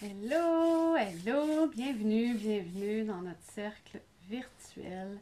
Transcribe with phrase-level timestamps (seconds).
[0.00, 5.18] Hello, hello, bienvenue, bienvenue dans notre cercle virtuel.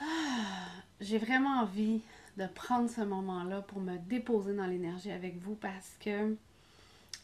[0.00, 0.04] Ah,
[1.00, 2.00] J'ai vraiment envie
[2.38, 6.34] de prendre ce moment-là pour me déposer dans l'énergie avec vous parce que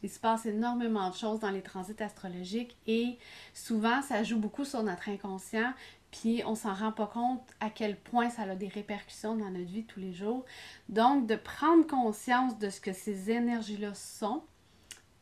[0.02, 3.16] il se passe énormément de choses dans les transits astrologiques et
[3.54, 5.72] souvent ça joue beaucoup sur notre inconscient
[6.14, 9.66] puis on s'en rend pas compte à quel point ça a des répercussions dans notre
[9.70, 10.44] vie tous les jours.
[10.88, 14.44] Donc de prendre conscience de ce que ces énergies-là sont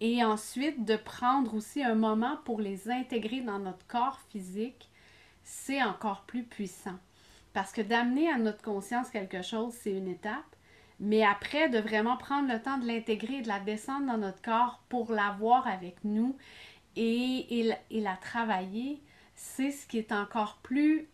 [0.01, 4.91] et ensuite de prendre aussi un moment pour les intégrer dans notre corps physique,
[5.43, 6.99] c'est encore plus puissant.
[7.55, 10.45] Parce que d'amener à notre conscience quelque chose, c'est une étape.
[11.01, 14.43] Mais après, de vraiment prendre le temps de l'intégrer et de la descendre dans notre
[14.43, 16.37] corps pour l'avoir avec nous
[16.97, 19.01] et, la travailler,
[19.43, 21.09] c'est ce qui est encore plus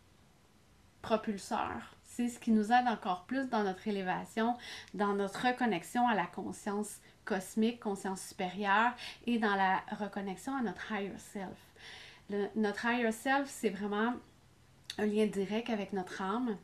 [1.01, 1.97] propulseur.
[2.05, 4.57] C'est ce qui nous aide encore plus dans notre élévation,
[4.93, 8.93] dans notre reconnexion à la conscience cosmique, conscience supérieure
[9.27, 11.59] et dans la reconnexion à notre higher self.
[12.55, 14.15] Notre higher self, c'est vraiment
[14.98, 16.57] un lien direct avec notre âme.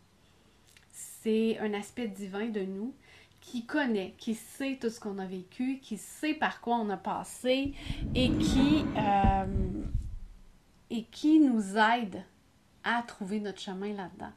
[0.93, 2.95] C'est un aspect divin de nous
[3.41, 6.97] qui connaît, qui sait tout ce qu'on a vécu, qui sait par quoi on a
[6.97, 7.73] passé
[8.15, 9.45] et qui, euh,
[10.95, 12.23] et qui nous aide
[12.85, 14.31] à trouver notre chemin là-dedans.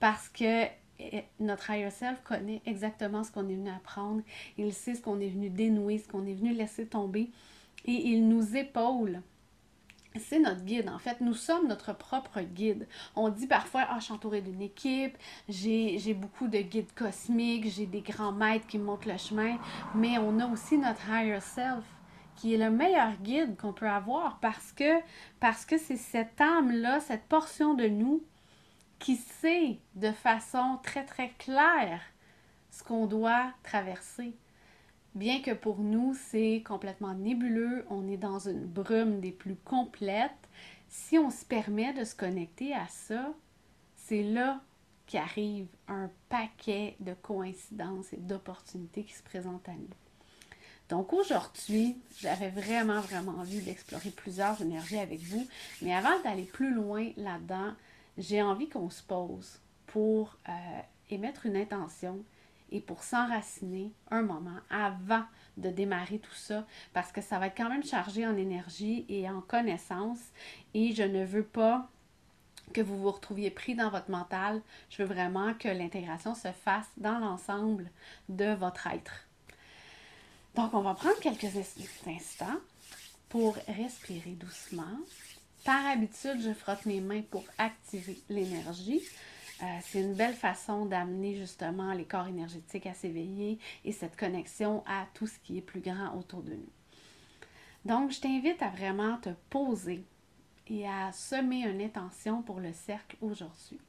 [0.00, 0.64] Parce que
[0.98, 4.22] eh, notre higher self connaît exactement ce qu'on est venu apprendre,
[4.58, 7.30] il sait ce qu'on est venu dénouer, ce qu'on est venu laisser tomber.
[7.84, 9.22] Et il nous épaule.
[10.18, 10.88] C'est notre guide.
[10.88, 12.88] En fait, nous sommes notre propre guide.
[13.14, 15.16] On dit parfois, ah, je suis entourée d'une équipe,
[15.48, 19.58] j'ai j'ai beaucoup de guides cosmiques, j'ai des grands maîtres qui me montrent le chemin,
[19.94, 21.84] mais on a aussi notre higher self
[22.40, 27.74] qui est le meilleur guide qu'on peut avoir parce que c'est cette âme-là, cette portion
[27.74, 28.22] de nous
[28.98, 32.00] qui sait de façon très très claire
[32.70, 34.32] ce qu'on doit traverser.
[35.14, 40.30] Bien que pour nous, c'est complètement nébuleux, on est dans une brume des plus complètes,
[40.88, 43.34] si on se permet de se connecter à ça,
[43.96, 44.62] c'est là
[45.06, 49.88] qu'arrive un paquet de coïncidences et d'opportunités qui se présentent à nous.
[50.90, 55.46] Donc aujourd'hui, j'avais vraiment, vraiment envie d'explorer plusieurs énergies avec vous,
[55.82, 57.74] mais avant d'aller plus loin là-dedans,
[58.18, 60.52] j'ai envie qu'on se pose pour euh,
[61.08, 62.18] émettre une intention
[62.72, 65.22] et pour s'enraciner un moment avant
[65.56, 69.30] de démarrer tout ça, parce que ça va être quand même chargé en énergie et
[69.30, 70.20] en connaissance,
[70.74, 71.88] et je ne veux pas
[72.72, 74.62] que vous vous retrouviez pris dans votre mental.
[74.90, 77.90] Je veux vraiment que l'intégration se fasse dans l'ensemble
[78.28, 79.29] de votre être.
[80.54, 81.56] Donc, on va prendre quelques
[82.06, 82.58] instants
[83.28, 84.98] pour respirer doucement.
[85.64, 89.02] Par habitude, je frotte mes mains pour activer l'énergie.
[89.62, 94.82] Euh, c'est une belle façon d'amener justement les corps énergétiques à s'éveiller et cette connexion
[94.86, 96.72] à tout ce qui est plus grand autour de nous.
[97.84, 100.04] Donc, je t'invite à vraiment te poser
[100.66, 103.80] et à semer une intention pour le cercle aujourd'hui.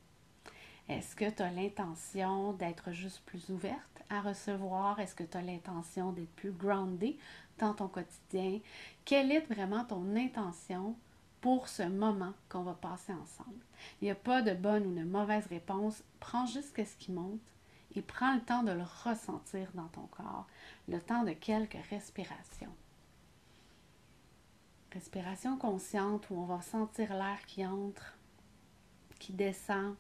[0.92, 5.00] Est-ce que tu as l'intention d'être juste plus ouverte à recevoir?
[5.00, 7.16] Est-ce que tu as l'intention d'être plus grounded
[7.60, 8.60] dans ton quotidien?
[9.06, 10.98] Quelle est vraiment ton intention
[11.40, 13.64] pour ce moment qu'on va passer ensemble?
[14.02, 16.04] Il n'y a pas de bonne ou de mauvaise réponse.
[16.20, 17.40] Prends juste ce qui monte
[17.96, 20.46] et prends le temps de le ressentir dans ton corps,
[20.90, 22.76] le temps de quelques respirations.
[24.92, 28.18] Respiration consciente où on va sentir l'air qui entre,
[29.20, 29.96] qui descend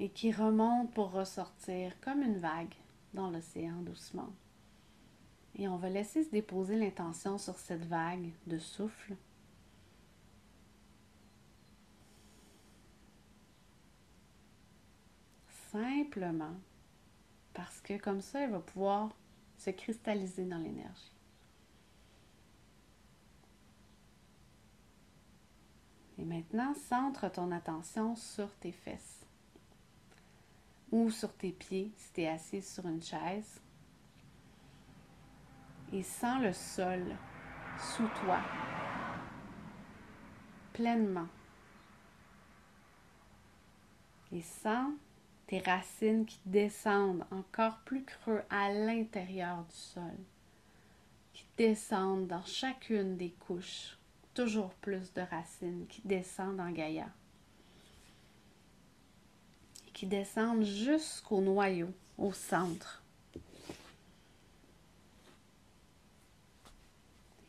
[0.00, 2.74] et qui remonte pour ressortir comme une vague
[3.12, 4.30] dans l'océan doucement.
[5.56, 9.14] Et on va laisser se déposer l'intention sur cette vague de souffle.
[15.70, 16.54] Simplement
[17.52, 19.10] parce que comme ça, elle va pouvoir
[19.58, 21.12] se cristalliser dans l'énergie.
[26.18, 29.13] Et maintenant, centre ton attention sur tes fesses
[30.94, 33.60] ou sur tes pieds si tu es assis sur une chaise.
[35.92, 37.02] Et sens le sol
[37.80, 38.38] sous toi
[40.72, 41.26] pleinement.
[44.30, 44.92] Et sens
[45.48, 50.16] tes racines qui descendent encore plus creux à l'intérieur du sol,
[51.32, 53.98] qui descendent dans chacune des couches
[54.32, 57.08] toujours plus de racines qui descendent en Gaïa.
[59.94, 61.88] Qui descendent jusqu'au noyau,
[62.18, 63.02] au centre.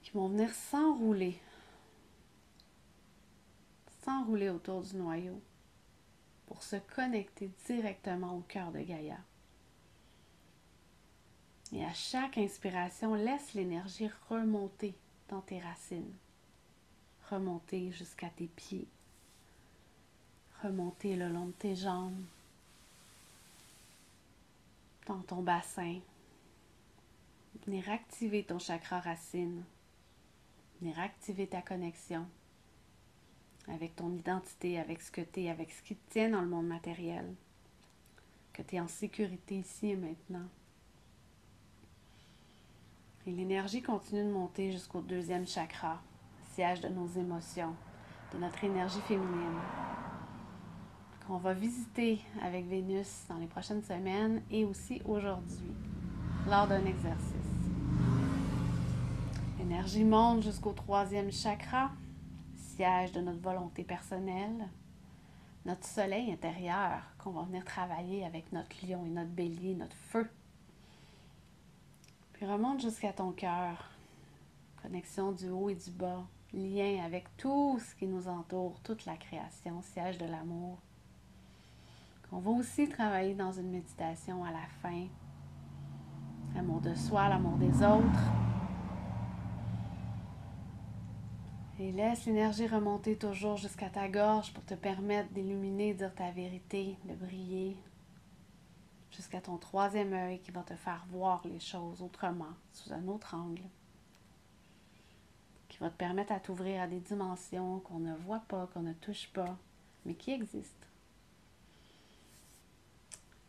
[0.02, 1.38] Qui vont venir s'enrouler.
[4.06, 5.42] S'enrouler autour du noyau
[6.46, 9.18] pour se connecter directement au cœur de Gaïa.
[11.74, 14.94] Et à chaque inspiration, laisse l'énergie remonter
[15.30, 16.14] dans tes racines,
[17.30, 18.88] remonter jusqu'à tes pieds,
[20.62, 22.24] remonter le long de tes jambes,
[25.06, 26.00] dans ton bassin.
[27.66, 29.64] Venir activer ton chakra racine.
[30.82, 32.26] Venir activer ta connexion
[33.68, 36.48] avec ton identité, avec ce que tu es, avec ce qui te tient dans le
[36.48, 37.34] monde matériel.
[38.54, 40.48] Que tu es en sécurité ici et maintenant.
[43.28, 46.00] Et l'énergie continue de monter jusqu'au deuxième chakra,
[46.54, 47.76] siège de nos émotions,
[48.34, 49.60] de notre énergie féminine,
[51.28, 55.72] qu'on va visiter avec Vénus dans les prochaines semaines et aussi aujourd'hui,
[56.48, 57.34] lors d'un exercice.
[59.60, 61.92] L'énergie monte jusqu'au troisième chakra,
[62.56, 64.68] siège de notre volonté personnelle,
[65.66, 70.30] notre soleil intérieur qu'on va venir travailler avec notre lion et notre bélier, notre feu
[72.36, 73.92] puis remonte jusqu'à ton cœur.
[74.82, 76.28] Connexion du haut et du bas.
[76.54, 80.78] Lien avec tout ce qui nous entoure, toute la création, siège de l'amour.
[82.32, 85.08] On va aussi travailler dans une méditation à la fin.
[86.56, 88.32] L'amour de soi, l'amour des autres.
[91.80, 96.98] Et laisse l'énergie remonter toujours jusqu'à ta gorge pour te permettre d'illuminer, dire ta vérité,
[97.04, 97.76] de briller,
[99.12, 103.36] jusqu'à ton troisième œil qui va te faire voir les choses autrement, sous un autre
[103.36, 103.64] angle,
[105.68, 108.94] qui va te permettre à t'ouvrir à des dimensions qu'on ne voit pas, qu'on ne
[108.94, 109.58] touche pas,
[110.06, 110.85] mais qui existent.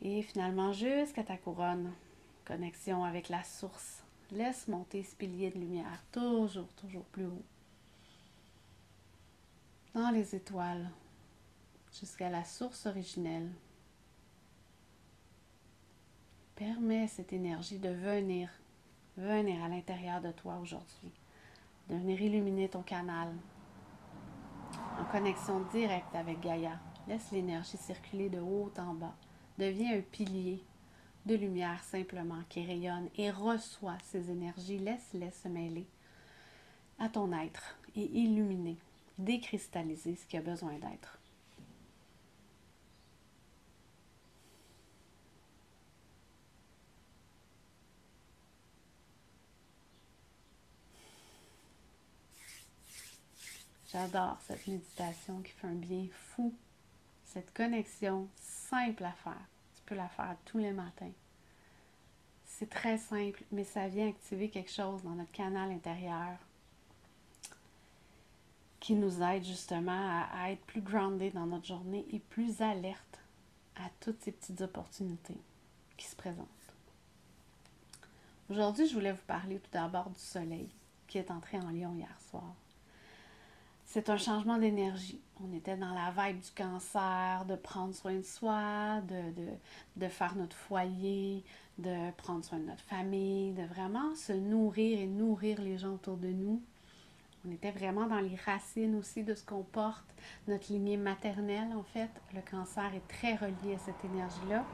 [0.03, 1.93] Et finalement, jusqu'à ta couronne,
[2.45, 4.03] connexion avec la source.
[4.31, 7.45] Laisse monter ce pilier de lumière, toujours, toujours plus haut.
[9.95, 10.91] Dans les étoiles,
[11.93, 13.51] jusqu'à la source originelle,
[16.57, 18.49] Permets cette énergie de venir,
[19.19, 21.13] venir à l'intérieur de toi aujourd'hui,
[21.91, 23.29] de venir illuminer ton canal
[24.99, 26.81] en connexion directe avec Gaïa.
[27.09, 29.15] Laisse l'énergie circuler de haut en bas.
[29.59, 30.63] Deviens un pilier
[31.25, 34.79] de lumière simplement qui rayonne et reçoit ces énergies.
[34.79, 35.87] Laisse-les se mêler
[36.99, 38.77] à ton être et illuminer,
[39.19, 41.19] décristalliser ce qui a besoin d'être.
[53.91, 56.53] J'adore cette méditation qui fait un bien fou.
[57.37, 59.47] Cette connexion simple à faire.
[59.75, 61.13] Tu peux la faire tous les matins.
[62.47, 66.39] C'est très simple, mais ça vient activer quelque chose dans notre canal intérieur
[68.81, 73.21] qui nous aide justement à, être plus grounded dans notre journée et plus alerte
[73.75, 75.37] à toutes ces petites opportunités
[75.99, 76.49] qui se présentent.
[78.49, 80.71] Aujourd'hui, je voulais vous parler tout d'abord du soleil
[81.07, 82.55] qui est entré en Lyon hier soir
[83.87, 85.21] c'est un changement d'énergie.
[85.43, 89.01] On était dans la vibe du cancer, de prendre soin de soi,
[89.97, 91.45] de, faire notre foyer,
[91.79, 96.17] de prendre soin de notre famille, de vraiment se nourrir et nourrir les gens autour
[96.17, 96.61] de nous.
[97.47, 100.05] On était vraiment dans les racines aussi de ce qu'on porte,
[100.49, 102.11] notre lignée maternelle en fait.
[102.35, 104.65] Le cancer est très relié à cette énergie-là,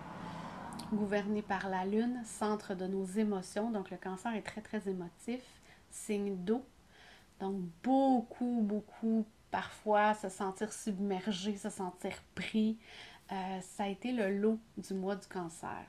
[0.91, 3.71] gouverné par la lune, centre de nos émotions.
[3.71, 5.43] Donc le cancer est très très émotif,
[5.91, 6.65] signe d'eau
[7.43, 12.79] donc, beaucoup, beaucoup, parfois, se sentir submergé, se sentir pris.
[13.33, 15.85] Euh, ça a été le lot du mois du cancer.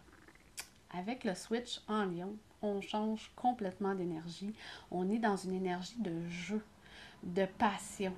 [0.89, 4.55] Avec le switch en lion, on change complètement d'énergie.
[4.89, 6.65] On est dans une énergie de jeu,
[7.21, 8.13] de passion.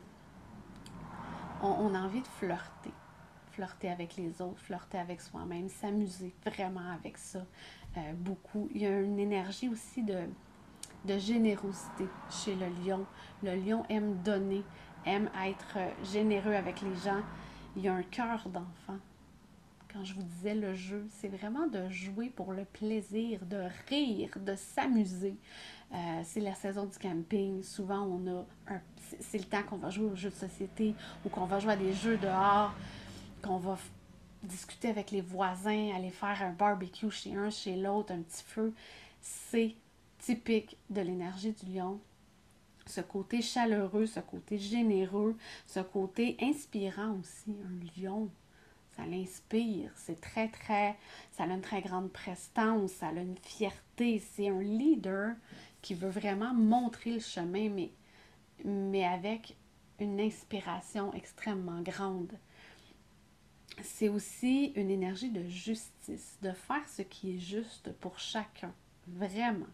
[1.62, 2.94] On, a envie de flirter.
[3.52, 7.46] Flirter avec les autres, flirter avec soi-même, s'amuser vraiment avec ça.
[7.98, 8.70] Euh, beaucoup.
[8.74, 10.30] Il y a une énergie aussi de,
[11.06, 13.06] de générosité chez le lion.
[13.44, 14.64] Le lion aime donner,
[15.06, 17.22] aime être généreux avec les gens.
[17.76, 19.00] Il a un cœur d'enfant.
[19.92, 24.32] Quand je vous disais le jeu, c'est vraiment de jouer pour le plaisir, de rire,
[24.36, 25.38] de s'amuser.
[25.94, 27.64] Euh, c'est la saison du camping.
[27.64, 28.46] Souvent, on a
[29.20, 30.96] c'est le temps qu'on va jouer aux jeux de société
[31.26, 32.74] ou qu'on va jouer à des jeux dehors,
[33.42, 33.78] qu'on va
[34.44, 38.74] discuter avec les voisins, aller faire un barbecue chez un, chez l'autre, un petit feu.
[39.22, 39.76] C'est
[40.26, 42.00] typique de l'énergie du lion.
[42.88, 47.56] Ce côté chaleureux, ce côté généreux, ce côté inspirant aussi.
[47.64, 48.30] Un lion,
[48.96, 49.92] ça l'inspire.
[49.96, 50.96] C'est très, très.
[51.32, 54.20] Ça a une très grande prestance, ça a une fierté.
[54.20, 55.36] C'est un leader
[55.84, 57.92] qui veut vraiment montrer le chemin, mais,
[58.64, 59.56] mais avec
[60.00, 62.34] une inspiration extrêmement grande.
[63.84, 68.74] C'est aussi une énergie de justice, de faire ce qui est juste pour chacun
[69.08, 69.68] Vraiment.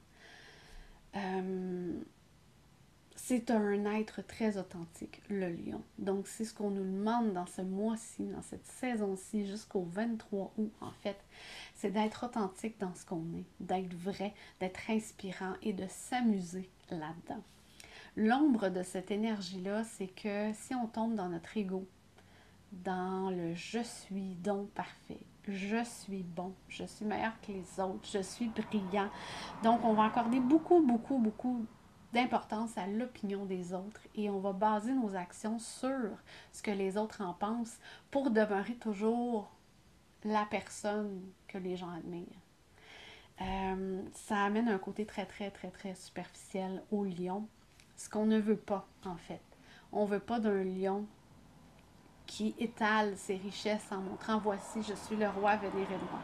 [1.16, 2.02] Euh,
[3.16, 5.82] c'est un être très authentique, le lion.
[6.00, 10.74] Donc, c'est ce qu'on nous demande dans ce mois-ci, dans cette saison-ci, jusqu'au 23 août,
[10.82, 11.18] en fait.
[11.76, 17.44] C'est d'être authentique dans ce qu'on est, d'être vrai, d'être inspirant et de s'amuser là-dedans.
[18.18, 21.88] L'ombre de cette énergie-là, c'est que si on tombe dans notre ego,
[22.72, 28.08] dans le je suis donc parfait, je suis bon, je suis meilleur que les autres,
[28.12, 29.10] je suis brillant.
[29.64, 31.66] Donc, on va accorder beaucoup, beaucoup, beaucoup
[32.14, 36.10] d'importance à l'opinion des autres et on va baser nos actions sur
[36.52, 37.80] ce que les autres en pensent
[38.12, 39.50] pour demeurer toujours
[40.24, 42.28] la personne que les gens admirent.
[43.42, 47.48] Euh, ça amène un côté très, très, très, très superficiel au lion,
[47.96, 49.42] ce qu'on ne veut pas en fait.
[49.92, 51.06] On ne veut pas d'un lion
[52.32, 56.22] qui étale ses richesses en montrant voici, je suis le roi, venez et moi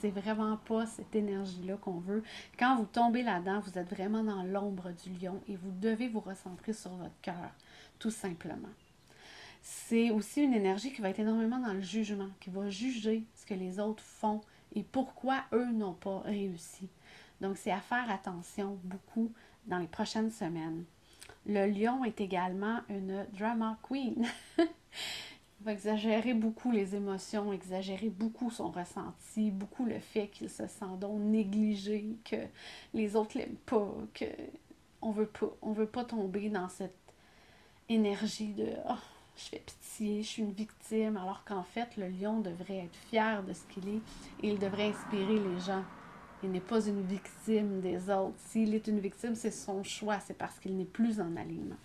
[0.00, 2.22] c'est vraiment pas cette énergie-là qu'on veut.
[2.56, 6.20] Quand vous tombez là-dedans, vous êtes vraiment dans l'ombre du lion et vous devez vous
[6.20, 7.50] recentrer sur votre cœur,
[7.98, 8.68] tout simplement.
[9.60, 13.44] C'est aussi une énergie qui va être énormément dans le jugement, qui va juger ce
[13.44, 14.40] que les autres font
[14.72, 16.88] et pourquoi eux n'ont pas réussi.
[17.40, 19.32] Donc, c'est à faire attention beaucoup
[19.66, 20.84] dans les prochaines semaines.
[21.44, 24.24] Le lion est également une drama queen.
[25.60, 30.96] va exagérer beaucoup les émotions, exagérer beaucoup son ressenti, beaucoup le fait qu'il se sent
[31.00, 32.36] donc négligé, que
[32.94, 34.26] les autres l'aiment pas, que
[35.02, 36.94] on veut pas, on veut pas tomber dans cette
[37.88, 38.94] énergie de oh,
[39.36, 43.42] je fais pitié, je suis une victime, alors qu'en fait le lion devrait être fier
[43.42, 44.02] de ce qu'il est
[44.42, 45.84] et il devrait inspirer les gens.
[46.44, 48.38] Il n'est pas une victime des autres.
[48.38, 51.76] S'il est une victime, c'est son choix, c'est parce qu'il n'est plus en alignement.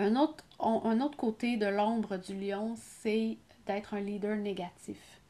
[0.00, 3.36] Un autre, côté de l'ombre du lion, c'est
[3.66, 5.20] d'être un leader négatif.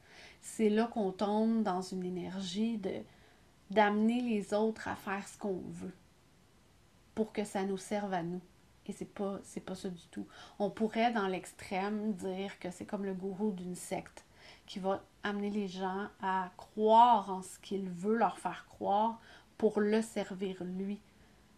[0.43, 2.93] C'est là qu'on tombe dans une énergie de
[3.71, 5.95] d'amener les autres à faire ce qu'on veut
[7.15, 8.41] pour que ça nous serve à nous.
[8.87, 10.27] Et c'est pas c'est pas ça du tout.
[10.59, 14.25] On pourrait dans l'extrême dire que c'est comme le gourou d'une secte
[14.67, 19.19] qui va amener les gens à croire en ce qu'il veut leur faire croire
[19.57, 21.01] pour le servir lui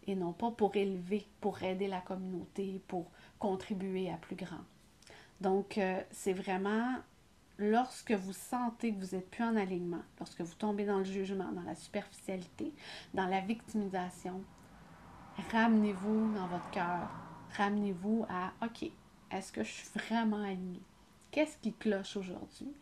[0.07, 3.05] et non pas pour élever, pour aider la communauté, pour
[3.39, 4.63] contribuer à plus grand.
[5.39, 6.97] Donc, euh, c'est vraiment
[7.57, 11.51] lorsque vous sentez que vous n'êtes plus en alignement, lorsque vous tombez dans le jugement,
[11.51, 12.73] dans la superficialité,
[13.13, 14.41] dans la victimisation,
[15.51, 17.09] ramenez-vous dans votre cœur,
[17.55, 18.89] ramenez-vous à OK,
[19.31, 20.81] est-ce que je suis vraiment alignée?
[21.31, 22.73] Qu'est-ce qui cloche aujourd'hui?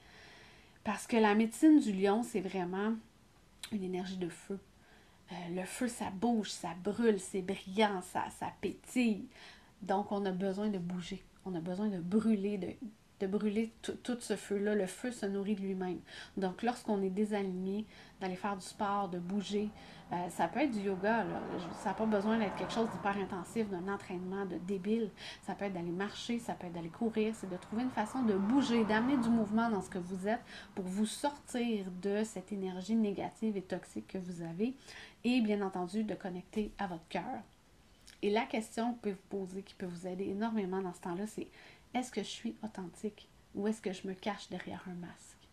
[0.84, 2.94] Parce que la médecine du lion, c'est vraiment
[3.72, 4.60] une énergie de feu.
[5.32, 9.28] Euh, le feu, ça bouge, ça brûle, c'est brillant, ça, ça pétille.
[9.82, 11.24] Donc, on a besoin de bouger.
[11.46, 12.68] On a besoin de brûler, de,
[13.20, 14.76] de brûler tout ce feu-là.
[14.76, 16.00] Le feu se nourrit de lui-même.
[16.38, 17.86] Donc, lorsqu'on est désaligné,
[18.20, 19.70] d'aller faire du sport, de bouger,
[20.12, 21.26] euh, ça peut être du yoga.
[21.84, 25.10] Ça n'a pas besoin d'être quelque chose d'hyper intensif, d'un entraînement de débile.
[25.44, 27.34] Ça peut être d'aller marcher, ça peut être d'aller courir.
[27.36, 30.42] C'est de trouver une façon de bouger, d'amener du mouvement dans ce que vous êtes
[30.76, 34.74] pour vous sortir de cette énergie négative et toxique que vous avez.
[35.24, 37.44] Et bien entendu, de connecter à votre cœur.
[38.22, 41.00] Et la question que vous pouvez vous poser, qui peut vous aider énormément dans ce
[41.02, 41.48] temps-là, c'est
[41.94, 45.48] est-ce que je suis authentique ou est-ce que je me cache derrière un masque?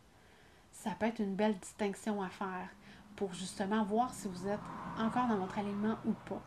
[0.72, 2.68] Ça peut être une belle distinction à faire
[3.16, 4.60] pour justement voir si vous êtes
[4.98, 6.42] encore dans votre alignement ou pas.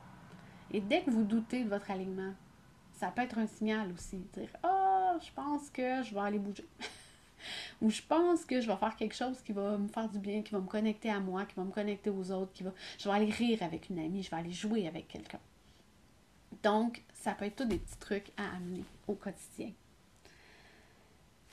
[0.71, 2.33] Et dès que vous doutez de votre alignement,
[2.93, 4.17] ça peut être un signal aussi.
[4.33, 6.67] Dire Ah, oh, je pense que je vais aller bouger.
[7.81, 10.41] Ou je pense que je vais faire quelque chose qui va me faire du bien,
[10.41, 12.73] qui va me connecter à moi, qui va me connecter aux autres, qui va.
[12.97, 15.39] Je vais aller rire avec une amie, je vais aller jouer avec quelqu'un.
[16.63, 19.71] Donc, ça peut être tous des petits trucs à amener au quotidien.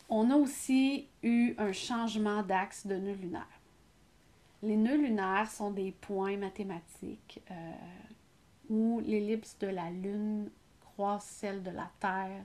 [0.08, 3.60] On a aussi eu un changement d'axe de nœud lunaire.
[4.62, 7.72] Les nœuds lunaires sont des points mathématiques euh,
[8.68, 12.44] où l'ellipse de la Lune croise celle de la Terre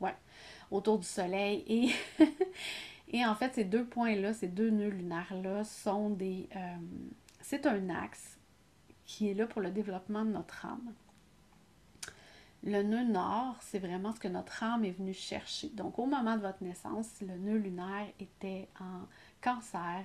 [0.00, 0.14] ouais,
[0.70, 1.94] autour du Soleil.
[3.08, 6.48] Et, en fait, ces deux points-là, ces deux nœuds lunaires-là, sont des.
[6.56, 6.76] Euh,
[7.40, 8.38] c'est un axe
[9.04, 10.92] qui est là pour le développement de notre âme.
[12.66, 15.68] Le nœud nord, c'est vraiment ce que notre âme est venue chercher.
[15.74, 19.06] Donc, au moment de votre naissance, le nœud lunaire était en
[19.42, 20.02] cancer,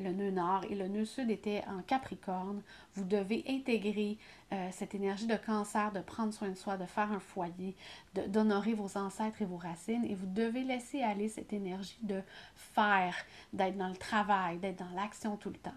[0.00, 2.60] le nœud nord et le nœud sud était en capricorne.
[2.94, 4.18] Vous devez intégrer
[4.52, 7.76] euh, cette énergie de cancer, de prendre soin de soi, de faire un foyer,
[8.14, 10.04] d'honorer vos ancêtres et vos racines.
[10.04, 12.20] Et vous devez laisser aller cette énergie de
[12.56, 13.14] faire,
[13.52, 15.70] d'être dans le travail, d'être dans l'action tout le temps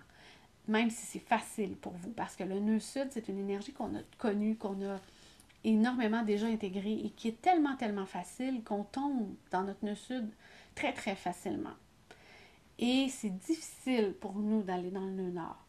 [0.68, 3.96] même si c'est facile pour vous, parce que le nœud sud, c'est une énergie qu'on
[3.96, 5.00] a connue, qu'on a
[5.66, 10.30] énormément déjà intégré et qui est tellement, tellement facile qu'on tombe dans notre nœud sud
[10.76, 11.74] très, très facilement.
[12.78, 15.66] Et c'est difficile pour nous d'aller dans le nœud nord.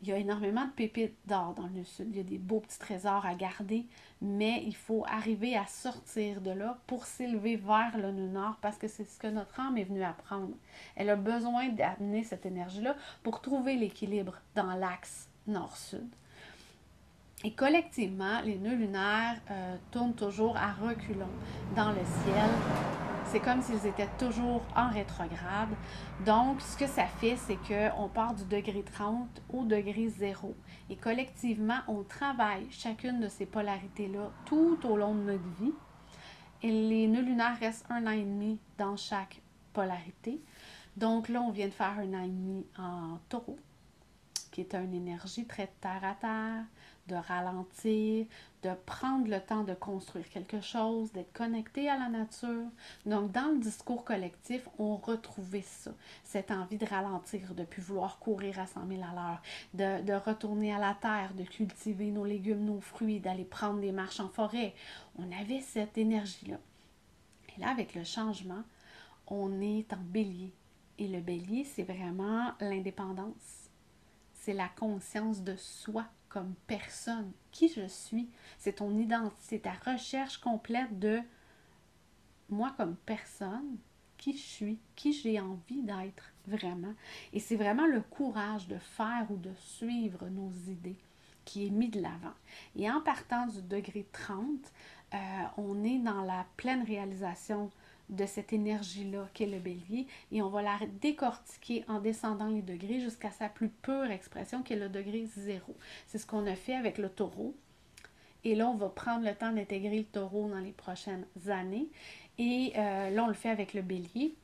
[0.00, 2.08] Il y a énormément de pépites d'or dans le nœud sud.
[2.10, 3.84] Il y a des beaux petits trésors à garder,
[4.20, 8.78] mais il faut arriver à sortir de là pour s'élever vers le nœud nord parce
[8.78, 10.54] que c'est ce que notre âme est venue apprendre.
[10.94, 16.08] Elle a besoin d'amener cette énergie-là pour trouver l'équilibre dans l'axe nord-sud.
[17.44, 21.30] Et collectivement, les nœuds lunaires euh, tournent toujours à reculons
[21.76, 22.50] dans le ciel.
[23.26, 25.68] C'est comme s'ils étaient toujours en rétrograde.
[26.26, 30.52] Donc, ce que ça fait, c'est qu'on part du degré 30 au degré 0.
[30.90, 35.74] Et collectivement, on travaille chacune de ces polarités-là tout au long de notre vie.
[36.62, 39.42] Et les nœuds lunaires restent un an et demi dans chaque
[39.72, 40.40] polarité.
[40.96, 43.58] Donc là, on vient de faire un an et demi en taureau,
[44.50, 46.64] qui est une énergie très terre à terre,
[47.08, 48.26] de ralentir,
[48.62, 52.66] de prendre le temps de construire quelque chose, d'être connecté à la nature.
[53.06, 55.92] Donc, dans le discours collectif, on retrouvait ça,
[56.24, 59.42] cette envie de ralentir, de plus vouloir courir à 100 000 à l'heure,
[59.74, 63.92] de, de, retourner à la terre, de cultiver nos légumes, nos fruits, d'aller prendre des
[63.92, 64.74] marches en forêt.
[65.18, 66.58] On avait cette énergie-là.
[67.56, 68.62] Et là, avec le changement,
[69.26, 70.52] on est en bélier.
[70.98, 73.70] Et le bélier, c'est vraiment l'indépendance.
[74.34, 78.28] C'est la conscience de soi comme personne, qui je suis?
[78.58, 81.20] C'est ton identité, ta recherche complète de
[82.48, 83.78] moi comme personne,
[84.16, 86.94] qui je suis, qui j'ai envie d'être vraiment.
[87.32, 90.98] Et c'est vraiment le courage de faire ou de suivre nos idées
[91.44, 92.34] qui est mis de l'avant.
[92.76, 94.44] Et en partant du degré 30,
[95.14, 95.16] euh,
[95.56, 97.70] on est dans la pleine réalisation
[98.08, 103.00] de cette énergie-là qu'est le bélier et on va la décortiquer en descendant les degrés
[103.00, 105.76] jusqu'à sa plus pure expression qui est le degré zéro.
[106.06, 107.54] C'est ce qu'on a fait avec le taureau.
[108.44, 111.88] Et là, on va prendre le temps d'intégrer le taureau dans les prochaines années.
[112.38, 114.34] Et euh, là, on le fait avec le bélier.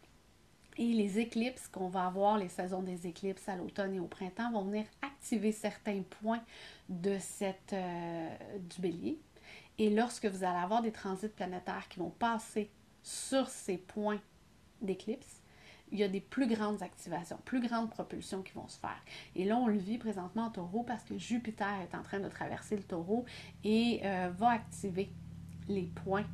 [0.76, 4.50] Et les éclipses qu'on va avoir, les saisons des éclipses à l'automne et au printemps,
[4.50, 6.43] vont venir activer certains points
[6.88, 9.19] de cette, euh, du bélier.
[9.78, 12.71] Et lorsque vous allez avoir des transits planétaires qui vont passer
[13.04, 14.19] sur ces points
[14.82, 15.43] d'éclipse,
[15.93, 19.00] il y a des plus grandes activations, plus grandes propulsions qui vont se faire.
[19.36, 22.28] Et là, on le vit présentement en taureau parce que Jupiter est en train de
[22.28, 23.25] traverser le taureau
[23.62, 25.10] et euh, va activer
[25.69, 26.26] les points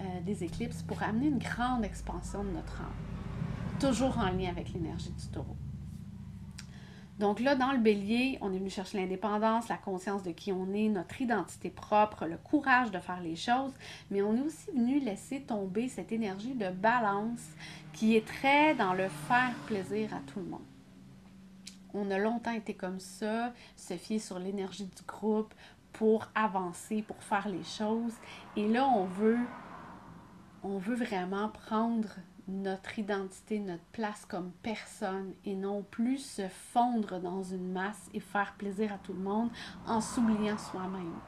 [0.00, 2.92] euh, des éclipses pour amener une grande expansion de notre âme.
[3.80, 5.56] Toujours en lien avec l'énergie du taureau.
[7.18, 10.72] Donc là, dans le bélier, on est venu chercher l'indépendance, la conscience de qui on
[10.72, 13.72] est, notre identité propre, le courage de faire les choses,
[14.10, 17.42] mais on est aussi venu laisser tomber cette énergie de balance
[17.92, 20.62] qui est très dans le faire plaisir à tout le monde.
[21.92, 25.52] On a longtemps été comme ça, se fier sur l'énergie du groupe
[25.92, 28.14] pour avancer, pour faire les choses.
[28.56, 29.38] Et là, on veut,
[30.62, 32.08] on veut vraiment prendre
[32.48, 38.20] notre identité, notre place comme personne et non plus se fondre dans une masse et
[38.20, 39.50] faire plaisir à tout le monde
[39.86, 41.18] en s'oubliant soi-même.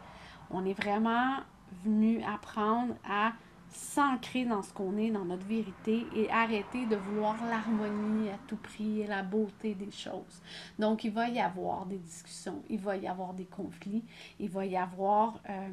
[0.50, 1.36] On est vraiment
[1.84, 3.32] venu apprendre à
[3.68, 8.56] s'ancrer dans ce qu'on est, dans notre vérité et arrêter de vouloir l'harmonie à tout
[8.56, 10.42] prix et la beauté des choses.
[10.78, 14.04] Donc, il va y avoir des discussions, il va y avoir des conflits,
[14.40, 15.38] il va y avoir...
[15.48, 15.68] Euh,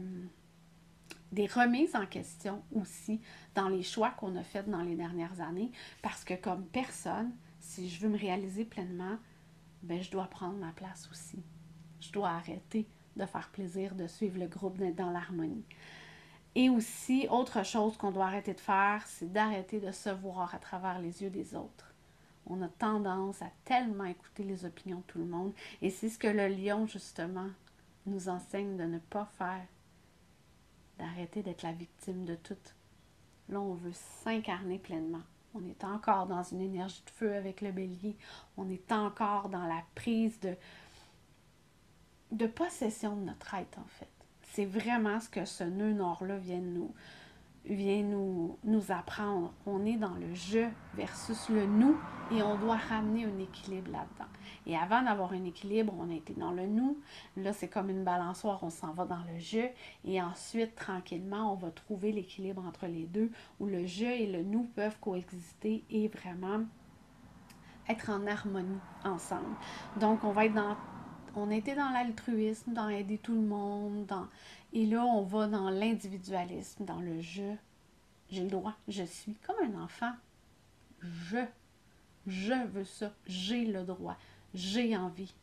[1.32, 3.20] des remises en question aussi
[3.56, 7.90] dans les choix qu'on a faits dans les dernières années, parce que comme personne, si
[7.90, 9.18] je veux me réaliser pleinement,
[9.84, 11.44] ben, je dois prendre ma place aussi.
[12.00, 15.66] Je dois arrêter de faire plaisir, de suivre le groupe, d'être dans l'harmonie.
[16.56, 20.60] Et aussi, autre chose qu'on doit arrêter de faire, c'est d'arrêter de se voir à
[20.60, 21.94] travers les yeux des autres.
[22.48, 25.54] On a tendance à tellement écouter les opinions de tout le monde.
[25.82, 27.50] Et c'est ce que le lion, justement,
[28.06, 29.66] nous enseigne de ne pas faire
[30.98, 32.58] d'arrêter d'être la victime de tout.
[33.50, 35.24] Là, on veut s'incarner pleinement.
[35.54, 38.16] On est encore dans une énergie de feu avec le bélier.
[38.58, 40.40] On est encore dans la prise
[42.32, 44.10] de, possession de notre être, en fait.
[44.44, 46.94] C'est vraiment ce que ce nœud nord-là vient nous,
[47.66, 49.54] vient nous, nous apprendre.
[49.66, 51.98] On est dans le je versus le nous
[52.32, 54.30] et on doit ramener un équilibre là-dedans.
[54.68, 57.00] Et avant d'avoir un équilibre, on a été dans le nous.
[57.38, 59.66] Là, c'est comme une balançoire, on s'en va dans le je.
[60.06, 64.44] Et ensuite, tranquillement, on va trouver l'équilibre entre les deux où le je et le
[64.44, 66.66] nous peuvent coexister et vraiment
[67.88, 69.56] être en harmonie ensemble.
[70.00, 70.76] Donc, on va être dans
[71.38, 74.28] on était dans l'altruisme, dans aider tout le monde, dans...
[74.74, 77.54] et là, on va dans l'individualisme, dans le je.
[78.32, 80.12] J'ai le droit, je suis comme un enfant.
[81.02, 81.46] Je,
[82.26, 84.18] je veux ça, j'ai le droit,
[84.54, 85.34] j'ai envie.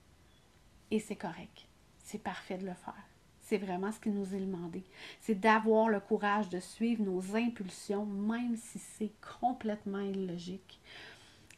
[0.91, 1.67] Et c'est correct.
[2.05, 2.95] C'est parfait de le faire.
[3.41, 4.85] C'est vraiment ce qui nous est demandé.
[5.21, 10.81] C'est d'avoir le courage de suivre nos impulsions, même si c'est complètement illogique.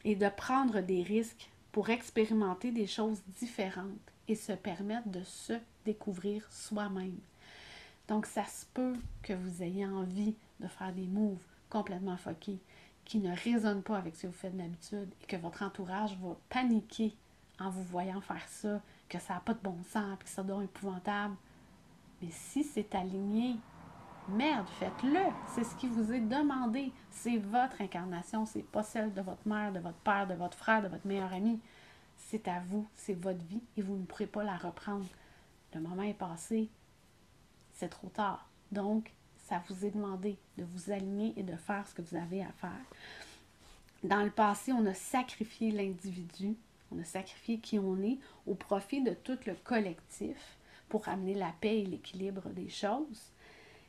[0.05, 3.89] et de prendre des risques pour expérimenter des choses différentes
[4.27, 5.53] et se permettre de se
[5.85, 7.17] découvrir soi-même.
[8.07, 12.59] Donc, ça se peut que vous ayez envie de faire des moves complètement foqués
[13.03, 16.37] qui ne résonnent pas avec ce que vous faites d'habitude et que votre entourage va
[16.49, 17.15] paniquer
[17.59, 20.63] en vous voyant faire ça, que ça n'a pas de bon sens, que ça donne
[20.63, 21.35] épouvantable.
[22.21, 23.55] Mais si c'est aligné,
[24.29, 25.31] merde, faites-le.
[25.55, 26.91] C'est ce qui vous est demandé.
[27.11, 30.81] C'est votre incarnation, c'est pas celle de votre mère, de votre père, de votre frère,
[30.81, 31.59] de votre meilleur ami.
[32.17, 35.05] C'est à vous, c'est votre vie et vous ne pourrez pas la reprendre.
[35.73, 36.69] Le moment est passé,
[37.73, 38.49] c'est trop tard.
[38.71, 42.43] Donc, ça vous est demandé de vous aligner et de faire ce que vous avez
[42.43, 42.71] à faire.
[44.03, 46.55] Dans le passé, on a sacrifié l'individu,
[46.91, 50.57] on a sacrifié qui on est au profit de tout le collectif
[50.89, 53.31] pour amener la paix et l'équilibre des choses.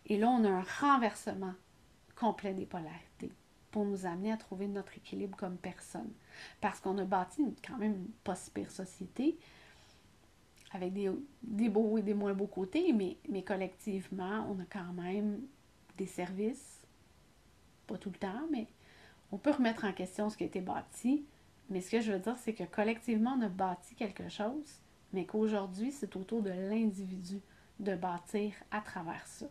[0.07, 1.55] Et là, on a un renversement
[2.17, 3.31] complet des polarités
[3.71, 6.11] pour nous amener à trouver notre équilibre comme personne.
[6.61, 9.39] Parce qu'on a bâti quand même une pas pire société
[10.73, 11.11] avec des,
[11.43, 15.41] des, beaux et des moins beaux côtés, mais, mais collectivement, on a quand même
[15.97, 16.83] des services,
[17.87, 18.67] pas tout le temps, mais
[19.33, 21.25] on peut remettre en question ce qui a été bâti.
[21.69, 24.81] Mais ce que je veux dire, c'est que collectivement, on a bâti quelque chose,
[25.13, 27.41] mais qu'aujourd'hui, c'est autour de l'individu
[27.79, 29.47] de bâtir à travers ça,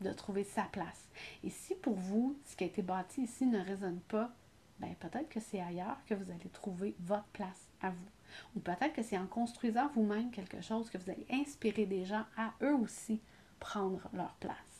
[0.00, 1.08] de trouver sa place.
[1.42, 4.32] Et si pour vous, ce qui a été bâti ici ne résonne pas,
[4.80, 8.08] ben peut-être que c'est ailleurs que vous allez trouver votre place à vous.
[8.56, 12.24] Ou peut-être que c'est en construisant vous-même quelque chose que vous allez inspirer des gens
[12.36, 13.20] à eux aussi
[13.60, 14.73] prendre leur place.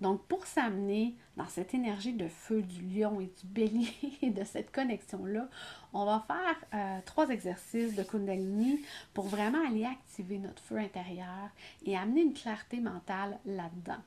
[0.00, 4.44] Donc, pour s'amener dans cette énergie de feu du lion et du bélier et de
[4.44, 5.48] cette connexion-là,
[5.92, 8.80] on va faire euh, trois exercices de Kundalini
[9.12, 11.50] pour vraiment aller activer notre feu intérieur
[11.84, 14.02] et amener une clarté mentale là-dedans.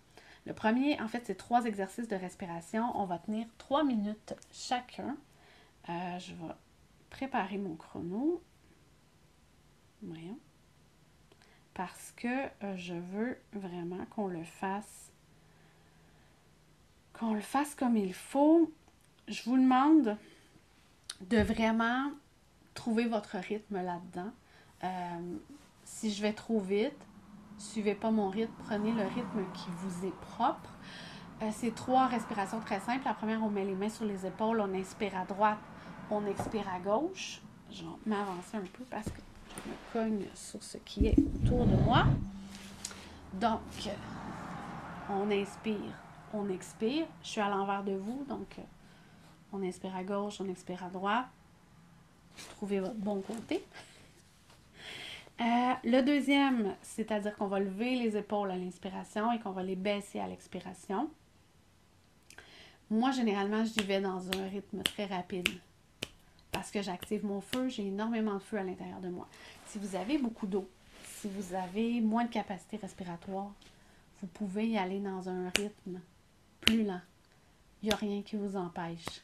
[0.45, 2.91] Le premier, en fait, c'est trois exercices de respiration.
[2.95, 5.17] On va tenir trois minutes chacun.
[5.89, 6.53] Euh, je vais
[7.09, 8.41] préparer mon chrono.
[10.01, 10.39] Voyons.
[11.73, 15.10] Parce que euh, je veux vraiment qu'on le fasse.
[17.21, 18.71] Qu'on le fasse comme il faut.
[19.27, 20.17] Je vous demande
[21.29, 22.09] de vraiment
[22.73, 24.31] trouver votre rythme là-dedans.
[24.83, 24.87] Euh,
[25.83, 26.97] si je vais trop vite,
[27.59, 30.71] suivez pas mon rythme, prenez le rythme qui vous est propre.
[31.43, 33.05] Euh, c'est trois respirations très simples.
[33.05, 35.59] La première, on met les mains sur les épaules, on inspire à droite,
[36.09, 37.39] on expire à gauche.
[37.69, 41.67] Je vais m'avancer un peu parce que je me cogne sur ce qui est autour
[41.67, 42.05] de moi.
[43.33, 43.61] Donc,
[45.07, 46.00] on inspire,
[46.33, 47.05] on expire.
[47.23, 48.57] Je suis à l'envers de vous, donc
[49.53, 51.27] on inspire à gauche, on expire à droite.
[52.55, 53.63] Trouvez votre bon côté.
[55.41, 59.75] Euh, le deuxième, c'est-à-dire qu'on va lever les épaules à l'inspiration et qu'on va les
[59.75, 61.09] baisser à l'expiration.
[62.89, 65.49] Moi, généralement, j'y vais dans un rythme très rapide
[66.51, 69.27] parce que j'active mon feu, j'ai énormément de feu à l'intérieur de moi.
[69.65, 70.69] Si vous avez beaucoup d'eau,
[71.03, 73.51] si vous avez moins de capacité respiratoire,
[74.21, 75.99] vous pouvez y aller dans un rythme
[76.61, 77.01] plus lent.
[77.81, 79.23] Il n'y a rien qui vous empêche.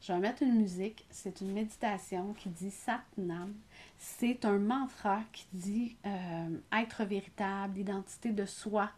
[0.00, 1.06] Je vais mettre une musique.
[1.10, 3.54] C'est une méditation qui dit Satnam.
[3.98, 8.90] C'est un mantra qui dit euh, être véritable, l'identité de soi,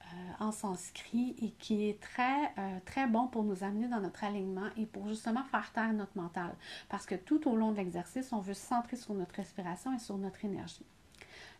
[0.00, 4.24] euh, en sanskrit et qui est très, euh, très bon pour nous amener dans notre
[4.24, 6.54] alignement et pour justement faire taire notre mental.
[6.88, 9.98] Parce que tout au long de l'exercice, on veut se centrer sur notre respiration et
[9.98, 10.86] sur notre énergie.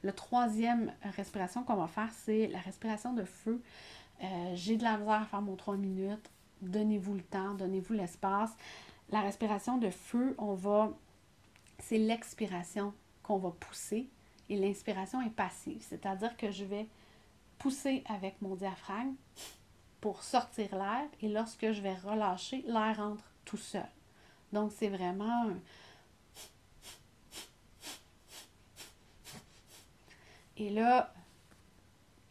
[0.02, 3.62] Le troisième respiration qu'on va faire, c'est la respiration de feu.
[4.22, 6.30] Euh, j'ai de la misère à faire mon 3 minutes.
[6.62, 8.50] Donnez-vous le temps, donnez-vous l'espace.
[9.10, 10.90] La respiration de feu, on va.
[11.78, 14.08] C'est l'expiration qu'on va pousser
[14.48, 15.82] et l'inspiration est passive.
[15.88, 16.86] C'est-à-dire que je vais
[17.58, 19.14] pousser avec mon diaphragme
[20.00, 23.88] pour sortir l'air et lorsque je vais relâcher, l'air entre tout seul.
[24.52, 25.50] Donc c'est vraiment
[30.60, 31.10] Et là,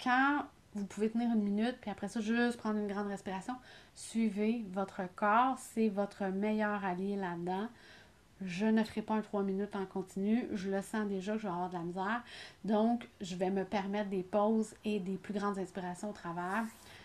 [0.03, 0.45] quand
[0.79, 3.55] vous pouvez tenir une minute, puis après ça, juste prendre une grande respiration,
[3.93, 7.67] suivez votre corps, c'est votre meilleur allié là-dedans.
[8.41, 10.47] Je ne ferai pas un 3 minutes en continu.
[10.53, 12.23] Je le sens déjà que je vais avoir de la misère.
[12.63, 16.63] Donc, je vais me permettre des pauses et des plus grandes inspirations au travers.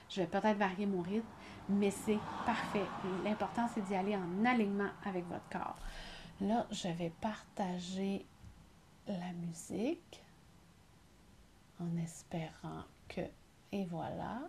[0.08, 1.26] Je vais peut-être varier mon rythme,
[1.68, 2.86] mais c'est parfait.
[3.24, 5.76] L'important, c'est d'y aller en alignement avec votre corps.
[6.40, 8.24] Là, je vais partager
[9.08, 10.22] la musique
[11.80, 13.22] en espérant que...
[13.74, 14.48] Et voilà.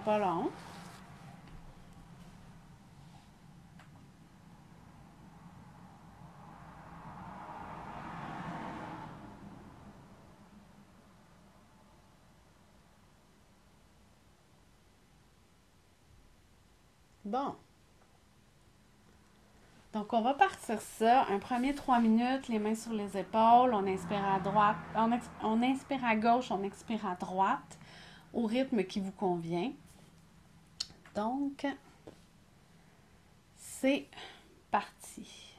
[0.00, 0.50] Pas long.
[17.24, 17.54] Bon.
[19.92, 21.26] Donc, on va partir ça.
[21.30, 23.72] Un premier trois minutes, les mains sur les épaules.
[23.72, 24.76] On inspire à droite.
[25.42, 27.78] On inspire à gauche, on expire à droite
[28.32, 29.72] au rythme qui vous convient.
[31.14, 31.66] Donc,
[33.56, 34.06] c'est
[34.70, 35.49] parti.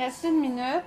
[0.00, 0.84] Reste une minute.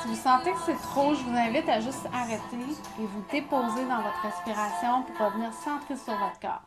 [0.00, 2.56] Si vous sentez que c'est trop, je vous invite à juste arrêter
[2.98, 6.62] et vous déposer dans votre respiration pour revenir centrer sur votre corps.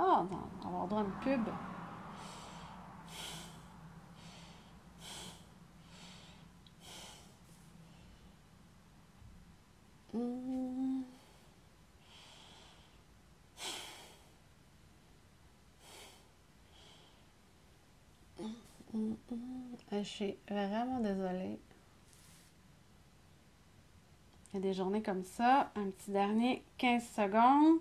[0.00, 1.48] Oh, non, on va avoir droit à une pub.
[19.98, 21.58] Je suis vraiment désolée.
[24.52, 25.72] Il y a des journées comme ça.
[25.74, 27.80] Un petit dernier 15 secondes.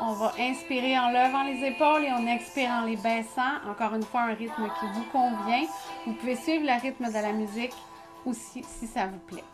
[0.00, 3.60] On va inspirer en levant les épaules et on expire en les baissant.
[3.68, 5.66] Encore une fois, un rythme qui vous convient.
[6.06, 7.74] Vous pouvez suivre le rythme de la musique
[8.24, 9.44] aussi si ça vous plaît.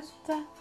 [0.00, 0.59] Minutes.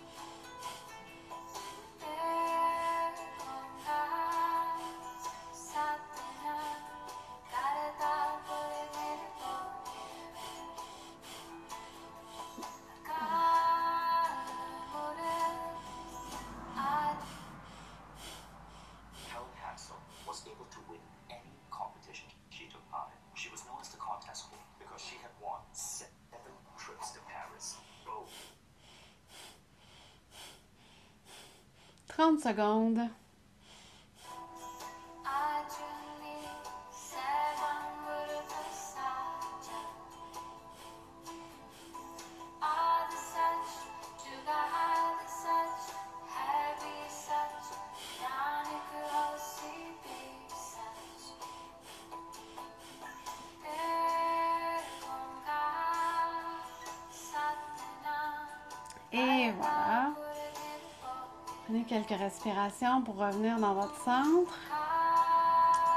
[32.20, 33.19] 30 secondes.
[61.90, 64.54] Quelques respirations pour revenir dans votre centre.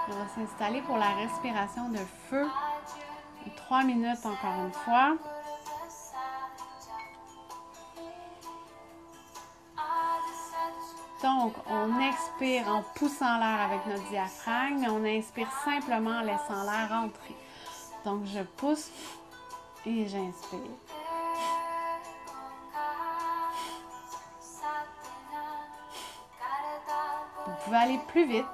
[0.09, 1.99] On va s'installer pour la respiration de
[2.31, 2.49] feu.
[3.57, 5.17] Trois minutes encore une fois.
[11.23, 16.65] Donc, on expire en poussant l'air avec notre diaphragme, mais on inspire simplement en laissant
[16.65, 17.37] l'air entrer.
[18.05, 18.91] Donc, je pousse
[19.87, 21.02] et j'inspire.
[27.65, 28.47] Pouvez aller plus vite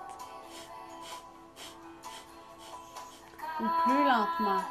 [3.60, 4.62] ou plus lentement.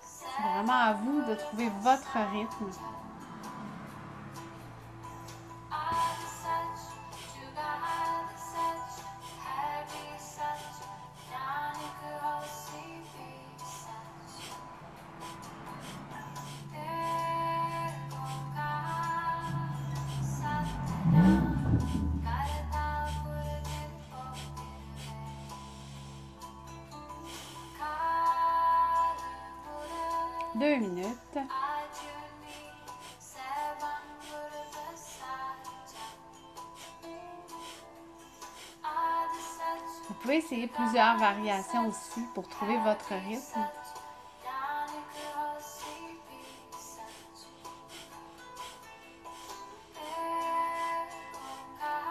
[0.00, 2.70] C'est vraiment à vous de trouver votre rythme.
[40.74, 43.60] Plusieurs variations aussi pour trouver votre rythme.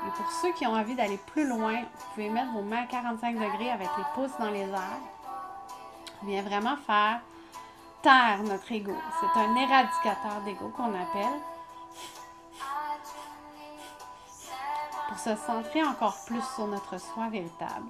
[0.08, 2.88] Et pour ceux qui ont envie d'aller plus loin, vous pouvez mettre vos mains à
[2.88, 5.02] 45 degrés avec les pouces dans les airs.
[6.24, 7.22] Bien vraiment faire
[8.02, 8.96] taire notre ego.
[9.20, 11.40] C'est un éradicateur d'ego qu'on appelle.
[15.08, 17.88] Pour se centrer encore plus sur notre soi véritable.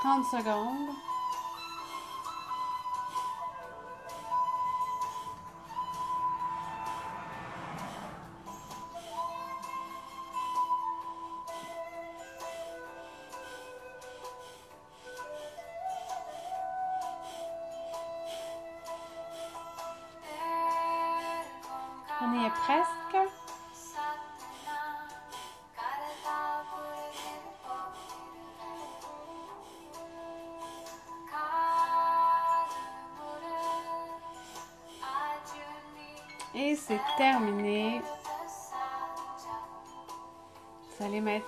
[0.00, 0.90] Trente secondes.
[0.90, 1.17] On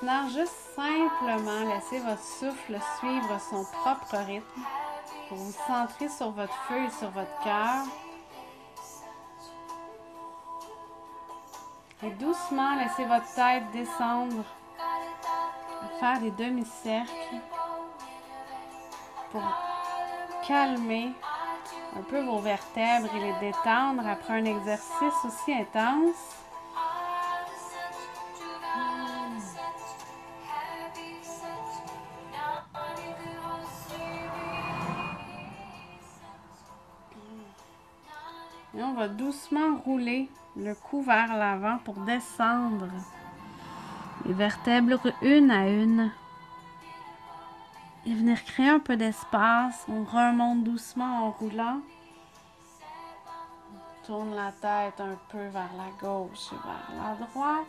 [0.02, 4.62] maintenant juste simplement laisser votre souffle suivre son propre rythme
[5.28, 7.84] pour vous centrer sur votre feu et sur votre cœur.
[12.02, 14.44] Et doucement, laissez votre tête descendre,
[15.98, 17.36] faire des demi-cercles
[19.30, 19.42] pour
[20.46, 21.12] calmer
[21.96, 26.39] un peu vos vertèbres et les détendre après un exercice aussi intense.
[39.80, 42.88] Doucement rouler le cou vers l'avant pour descendre
[44.24, 46.10] les vertèbres une à une.
[48.06, 49.86] Et venir créer un peu d'espace.
[49.88, 51.80] On remonte doucement en roulant.
[53.74, 57.66] On tourne la tête un peu vers la gauche et vers la droite.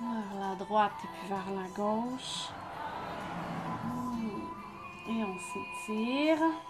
[0.00, 2.48] Vers la droite et puis vers la gauche.
[5.08, 6.69] Et on s'étire.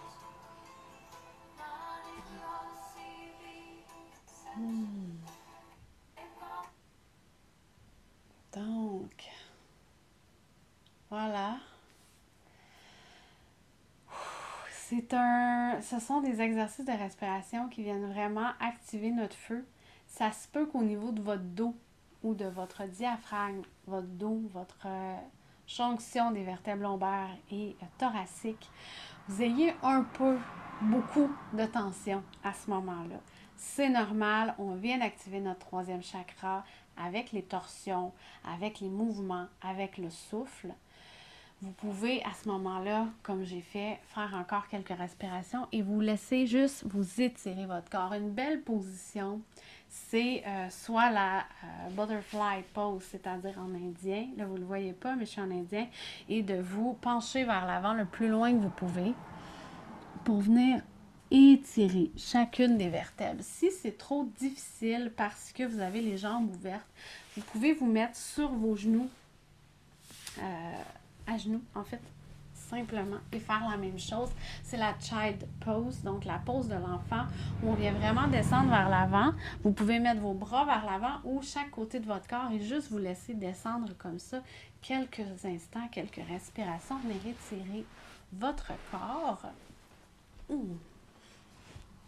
[8.52, 9.30] Donc,
[11.08, 11.58] voilà.
[14.70, 19.64] C'est un, ce sont des exercices de respiration qui viennent vraiment activer notre feu.
[20.08, 21.76] Ça se peut qu'au niveau de votre dos
[22.24, 25.16] ou de votre diaphragme, votre dos, votre euh,
[25.68, 28.68] jonction des vertèbres lombaires et thoraciques,
[29.28, 30.36] vous ayez un peu,
[30.82, 33.20] beaucoup de tension à ce moment-là.
[33.56, 36.64] C'est normal, on vient d'activer notre troisième chakra
[37.04, 38.12] avec les torsions,
[38.44, 40.72] avec les mouvements, avec le souffle.
[41.62, 46.46] Vous pouvez à ce moment-là, comme j'ai fait, faire encore quelques respirations et vous laissez
[46.46, 48.14] juste vous étirer votre corps.
[48.14, 49.42] Une belle position,
[49.86, 54.28] c'est euh, soit la euh, butterfly pose, c'est-à-dire en indien.
[54.38, 55.86] Là, vous ne le voyez pas, mais je suis en indien.
[56.30, 59.12] Et de vous pencher vers l'avant le plus loin que vous pouvez
[60.24, 60.80] pour venir
[61.30, 63.42] étirer chacune des vertèbres.
[63.42, 66.86] Si c'est trop difficile parce que vous avez les jambes ouvertes,
[67.36, 69.08] vous pouvez vous mettre sur vos genoux,
[70.38, 70.82] euh,
[71.26, 72.00] à genoux en fait,
[72.54, 74.30] simplement, et faire la même chose.
[74.64, 77.26] C'est la child pose, donc la pose de l'enfant,
[77.62, 79.32] où on vient vraiment descendre vers l'avant.
[79.62, 82.90] Vous pouvez mettre vos bras vers l'avant ou chaque côté de votre corps et juste
[82.90, 84.40] vous laisser descendre comme ça
[84.82, 86.98] quelques instants, quelques respirations.
[86.98, 87.84] Venez retirer
[88.32, 89.42] votre corps.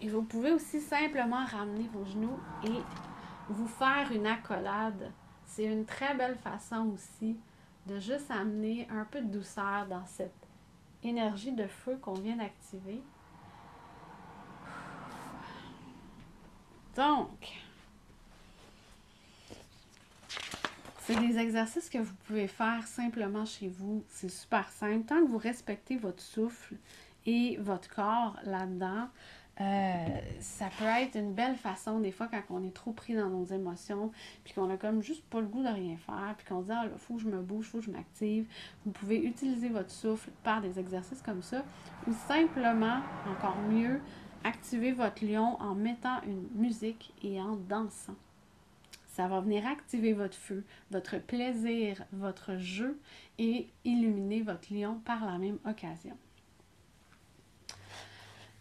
[0.02, 2.82] Et vous pouvez aussi simplement ramener vos genoux et
[3.48, 5.12] vous faire une accolade.
[5.46, 7.38] C'est une très belle façon aussi
[7.86, 10.48] de juste amener un peu de douceur dans cette
[11.04, 13.00] énergie de feu qu'on vient d'activer.
[16.96, 17.62] Donc,
[20.98, 24.02] c'est des exercices que vous pouvez faire simplement chez vous.
[24.08, 25.06] C'est super simple.
[25.06, 26.74] Tant que vous respectez votre souffle
[27.24, 29.08] et votre corps là-dedans,
[29.62, 33.28] euh, ça peut être une belle façon, des fois, quand on est trop pris dans
[33.28, 34.10] nos émotions,
[34.44, 36.72] puis qu'on a comme juste pas le goût de rien faire, puis qu'on se dit,
[36.72, 38.46] ah, là, faut que je me bouge, faut que je m'active.
[38.84, 41.64] Vous pouvez utiliser votre souffle par des exercices comme ça,
[42.06, 43.00] ou simplement,
[43.30, 44.00] encore mieux,
[44.44, 48.16] activer votre lion en mettant une musique et en dansant.
[49.06, 52.98] Ça va venir activer votre feu, votre plaisir, votre jeu
[53.38, 56.16] et illuminer votre lion par la même occasion.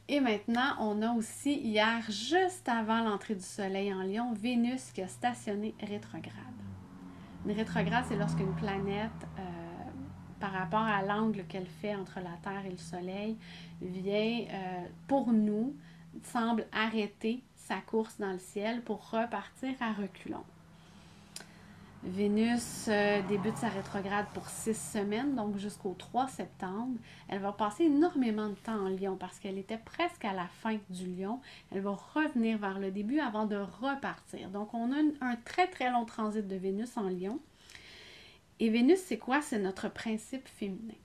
[0.07, 5.01] Et maintenant, on a aussi hier, juste avant l'entrée du Soleil en Lion, Vénus qui
[5.01, 6.33] a stationné rétrograde.
[7.45, 9.41] Une rétrograde, c'est lorsqu'une planète, euh,
[10.39, 13.37] par rapport à l'angle qu'elle fait entre la Terre et le Soleil,
[13.81, 15.75] vient, euh, pour nous,
[16.23, 20.43] semble arrêter sa course dans le ciel pour repartir à reculons.
[22.03, 26.97] Vénus euh, débute sa rétrograde pour six semaines, donc jusqu'au 3 septembre.
[27.27, 30.79] Elle va passer énormément de temps en Lion parce qu'elle était presque à la fin
[30.89, 31.39] du Lion.
[31.71, 34.49] Elle va revenir vers le début avant de repartir.
[34.49, 37.39] Donc on a un très très long transit de Vénus en Lion.
[38.59, 39.43] Et Vénus, c'est quoi?
[39.43, 40.95] C'est notre principe féminin.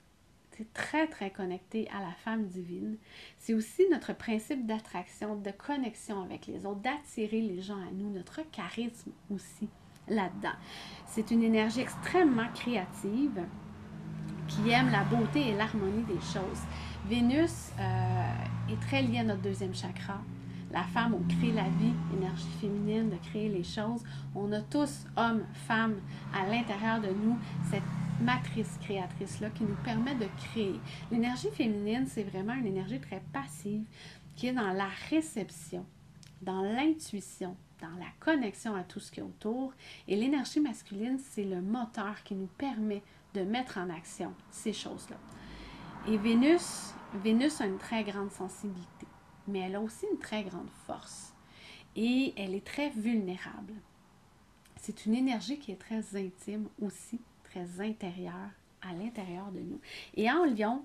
[0.53, 2.97] C'est très très connecté à la femme divine.
[3.38, 8.09] C'est aussi notre principe d'attraction, de connexion avec les autres, d'attirer les gens à nous,
[8.09, 9.68] notre charisme aussi
[10.09, 10.57] là-dedans.
[11.07, 13.43] C'est une énergie extrêmement créative
[14.49, 16.63] qui aime la beauté et l'harmonie des choses.
[17.09, 20.21] Vénus euh, est très liée à notre deuxième chakra.
[20.73, 24.03] La femme, on crée la vie, énergie féminine, de créer les choses.
[24.35, 25.97] On a tous, hommes, femmes,
[26.35, 27.39] à l'intérieur de nous,
[27.71, 27.83] cette
[28.21, 30.81] matrice créatrice-là qui nous permet de créer.
[31.11, 33.85] L'énergie féminine, c'est vraiment une énergie très passive
[34.35, 35.85] qui est dans la réception,
[36.43, 39.72] dans l'intuition, dans la connexion à tout ce qui est autour.
[40.09, 43.03] Et l'énergie masculine, c'est le moteur qui nous permet
[43.35, 45.16] de mettre en action ces choses-là.
[46.09, 49.07] Et Vénus, Vénus a une très grande sensibilité,
[49.49, 51.35] mais elle a aussi une très grande force.
[51.97, 53.74] Et elle est très vulnérable.
[54.77, 58.51] C'est une énergie qui est très intime aussi, très intérieure,
[58.83, 59.81] à l'intérieur de nous.
[60.14, 60.85] Et en Lion,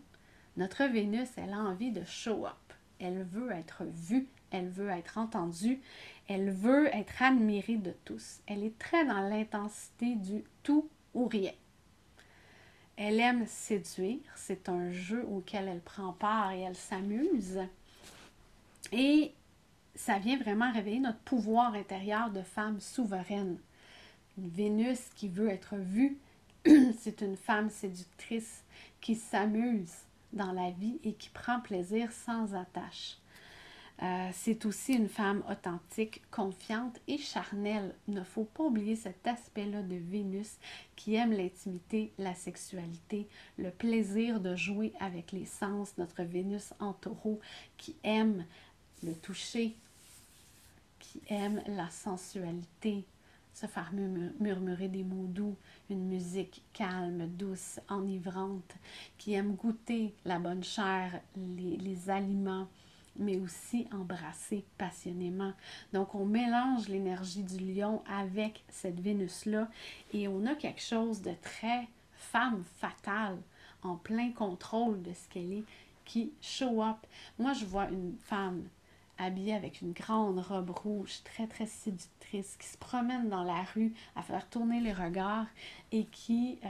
[0.58, 2.74] notre Vénus, elle a envie de show up.
[3.00, 5.82] Elle veut être vue, elle veut être entendue,
[6.28, 8.40] elle veut être admirée de tous.
[8.48, 11.52] Elle est très dans l'intensité du tout ou rien.
[12.98, 17.60] Elle aime séduire, c'est un jeu auquel elle prend part et elle s'amuse.
[18.92, 19.34] Et
[19.96, 23.58] ça vient vraiment réveiller notre pouvoir intérieur de femme souveraine.
[24.38, 26.18] Vénus qui veut être vue,
[27.00, 28.64] c'est une femme séductrice
[29.00, 29.94] qui s'amuse
[30.34, 33.21] dans la vie et qui prend plaisir sans attache.
[34.02, 37.94] Euh, c'est aussi une femme authentique, confiante et charnelle.
[38.08, 40.58] Il ne faut pas oublier cet aspect-là de Vénus
[40.96, 43.28] qui aime l'intimité, la sexualité,
[43.60, 45.94] le plaisir de jouer avec les sens.
[46.00, 47.40] Notre Vénus en taureau
[47.78, 48.46] qui aime
[49.04, 49.76] le toucher,
[50.98, 53.06] qui aime la sensualité,
[53.54, 53.92] se faire
[54.40, 55.56] murmurer des mots doux,
[55.92, 58.74] une musique calme, douce, enivrante,
[59.20, 62.68] qui aime goûter la bonne chair, les, les aliments,
[63.18, 65.54] mais aussi embrasser passionnément.
[65.94, 69.70] Donc, on mélange l'énergie du lion avec cette Vénus-là
[70.14, 73.38] et on a quelque chose de très femme fatale,
[73.84, 75.64] en plein contrôle de ce qu'elle est,
[76.06, 76.98] qui show up.
[77.40, 78.64] Moi, je vois une femme
[79.18, 83.94] habillée avec une grande robe rouge, très très séductrice, qui se promène dans la rue
[84.16, 85.48] à faire tourner les regards
[85.92, 86.68] et qui euh,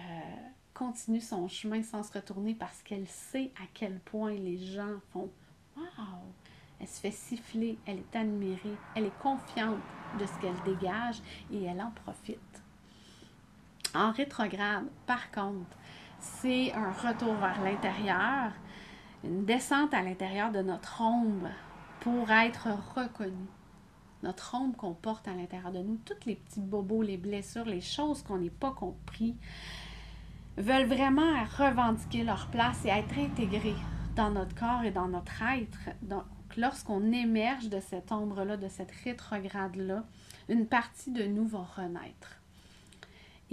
[0.74, 5.30] continue son chemin sans se retourner parce qu'elle sait à quel point les gens font
[6.82, 9.78] Elle se fait siffler, elle est admirée, elle est confiante
[10.20, 11.22] de ce qu'elle dégage
[11.52, 12.64] et elle en profite.
[13.94, 15.78] En rétrograde, par contre,
[16.20, 18.52] c'est un retour vers l'intérieur,
[19.24, 21.50] une descente à l'intérieur de notre ombre
[22.00, 23.48] pour être reconnu.
[24.24, 27.82] Notre ombre qu'on porte à l'intérieur de nous, tous les petits bobos, les blessures, les
[27.82, 29.36] choses qu'on n'est pas compris,
[30.58, 33.76] veulent vraiment revendiquer leur place et être intégrés
[34.16, 35.90] dans notre corps et dans notre être.
[36.02, 36.24] Donc,
[36.58, 40.04] lorsqu'on émerge de cette ombre-là, de cette rétrograde-là,
[40.50, 42.38] une partie de nous va renaître.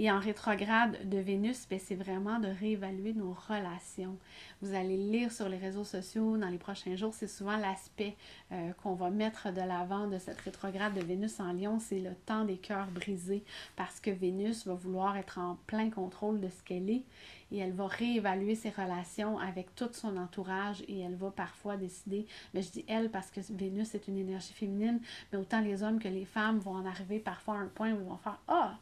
[0.01, 4.17] Et en rétrograde de Vénus, ben, c'est vraiment de réévaluer nos relations.
[4.61, 8.15] Vous allez lire sur les réseaux sociaux dans les prochains jours, c'est souvent l'aspect
[8.53, 12.15] euh, qu'on va mettre de l'avant de cette rétrograde de Vénus en Lion, c'est le
[12.25, 13.43] temps des cœurs brisés
[13.75, 17.03] parce que Vénus va vouloir être en plein contrôle de ce qu'elle est
[17.51, 22.27] et elle va réévaluer ses relations avec tout son entourage et elle va parfois décider,
[22.53, 24.99] mais je dis elle parce que Vénus est une énergie féminine,
[25.31, 27.99] mais autant les hommes que les femmes vont en arriver parfois à un point où
[27.99, 28.77] ils vont faire Ah,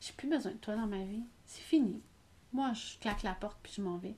[0.00, 1.24] j'ai plus besoin de toi dans ma vie.
[1.44, 2.02] C'est fini.
[2.52, 4.16] Moi, je claque la porte puis je m'en vais.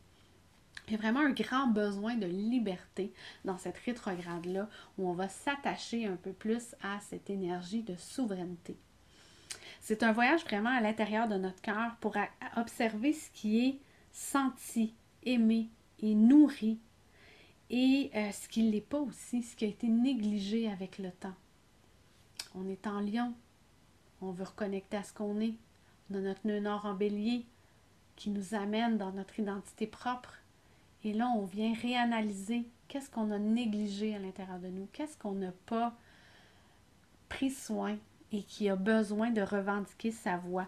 [0.86, 3.12] Il y a vraiment un grand besoin de liberté
[3.44, 8.78] dans cette rétrograde-là où on va s'attacher un peu plus à cette énergie de souveraineté.
[9.88, 12.14] C'est un voyage vraiment à l'intérieur de notre cœur pour
[12.56, 13.78] observer ce qui est
[14.12, 15.70] senti, aimé
[16.00, 16.78] et nourri
[17.70, 21.10] et euh, ce qui ne l'est pas aussi, ce qui a été négligé avec le
[21.10, 21.32] temps.
[22.54, 23.32] On est en lion,
[24.20, 25.54] on veut reconnecter à ce qu'on est,
[26.10, 27.46] on a notre nœud nord en bélier
[28.14, 30.34] qui nous amène dans notre identité propre.
[31.02, 35.32] Et là, on vient réanalyser qu'est-ce qu'on a négligé à l'intérieur de nous, qu'est-ce qu'on
[35.32, 35.96] n'a pas
[37.30, 37.96] pris soin
[38.32, 40.66] et qui a besoin de revendiquer sa voix.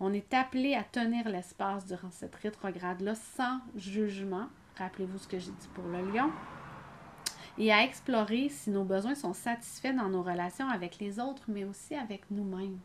[0.00, 4.48] On est appelé à tenir l'espace durant cette rétrograde-là sans jugement.
[4.76, 6.30] Rappelez-vous ce que j'ai dit pour le lion.
[7.56, 11.64] Et à explorer si nos besoins sont satisfaits dans nos relations avec les autres, mais
[11.64, 12.78] aussi avec nous-mêmes.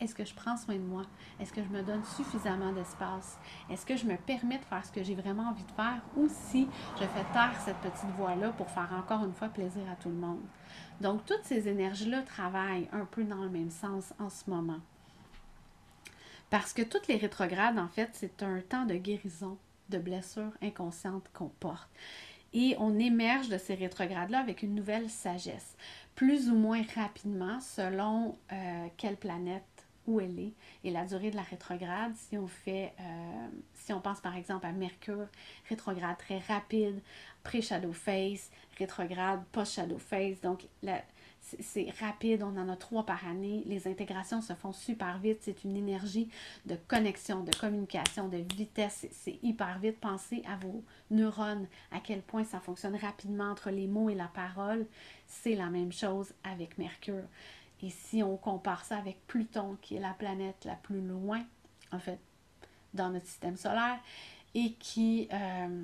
[0.00, 1.02] Est-ce que je prends soin de moi?
[1.40, 3.38] Est-ce que je me donne suffisamment d'espace?
[3.70, 6.28] Est-ce que je me permets de faire ce que j'ai vraiment envie de faire ou
[6.28, 6.68] si
[7.00, 10.16] je fais taire cette petite voix-là pour faire encore une fois plaisir à tout le
[10.16, 10.42] monde?
[11.00, 14.80] Donc, toutes ces énergies-là travaillent un peu dans le même sens en ce moment.
[16.50, 19.58] Parce que toutes les rétrogrades, en fait, c'est un temps de guérison
[19.88, 21.90] de blessures inconscientes qu'on porte.
[22.58, 25.76] Et on émerge de ces rétrogrades-là avec une nouvelle sagesse,
[26.14, 29.62] plus ou moins rapidement selon euh, quelle planète
[30.06, 32.14] où elle est et la durée de la rétrograde.
[32.16, 35.26] Si on fait, euh, si on pense par exemple à Mercure,
[35.68, 37.02] rétrograde très rapide,
[37.42, 40.40] pré-shadow phase, rétrograde, post-shadow phase.
[40.40, 40.66] Donc,
[41.60, 43.62] c'est rapide, on en a trois par année.
[43.66, 45.38] Les intégrations se font super vite.
[45.42, 46.28] C'est une énergie
[46.64, 49.06] de connexion, de communication, de vitesse.
[49.12, 49.98] C'est hyper vite.
[50.00, 54.26] Pensez à vos neurones, à quel point ça fonctionne rapidement entre les mots et la
[54.26, 54.86] parole.
[55.26, 57.24] C'est la même chose avec Mercure.
[57.82, 61.44] Et si on compare ça avec Pluton, qui est la planète la plus loin,
[61.92, 62.18] en fait,
[62.94, 64.00] dans notre système solaire,
[64.54, 65.82] et qui euh,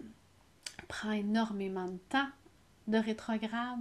[0.88, 2.28] prend énormément de temps
[2.88, 3.80] de rétrograde,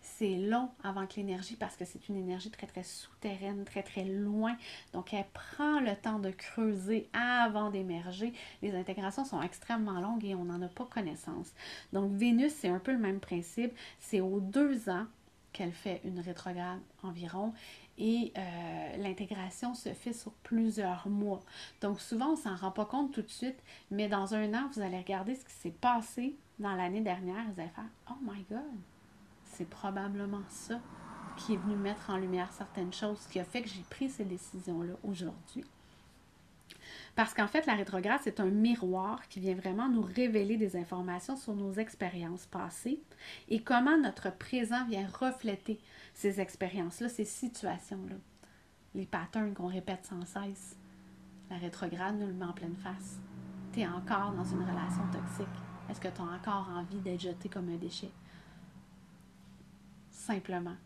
[0.00, 4.04] c'est long avant que l'énergie, parce que c'est une énergie très très souterraine, très très
[4.04, 4.56] loin,
[4.92, 8.32] donc elle prend le temps de creuser avant d'émerger.
[8.62, 11.52] Les intégrations sont extrêmement longues et on n'en a pas connaissance.
[11.92, 15.06] Donc Vénus, c'est un peu le même principe, c'est aux deux ans
[15.52, 17.52] qu'elle fait une rétrograde environ
[17.98, 21.40] et euh, l'intégration se fait sur plusieurs mois.
[21.80, 23.58] Donc souvent, on ne s'en rend pas compte tout de suite,
[23.90, 27.60] mais dans un an, vous allez regarder ce qui s'est passé dans l'année dernière, vous
[27.60, 28.78] allez faire Oh my God,
[29.44, 30.78] c'est probablement ça
[31.36, 34.24] qui est venu mettre en lumière certaines choses, qui a fait que j'ai pris ces
[34.24, 35.64] décisions-là aujourd'hui.
[37.16, 41.36] Parce qu'en fait, la rétrograde, c'est un miroir qui vient vraiment nous révéler des informations
[41.36, 43.00] sur nos expériences passées
[43.48, 45.80] et comment notre présent vient refléter
[46.14, 48.16] ces expériences-là, ces situations-là,
[48.94, 50.76] les patterns qu'on répète sans cesse.
[51.50, 53.18] La rétrograde nous le met en pleine face.
[53.72, 55.69] Tu es encore dans une relation toxique.
[55.90, 58.12] Est-ce que tu as encore envie d'être jeté comme un déchet?
[60.12, 60.76] Simplement.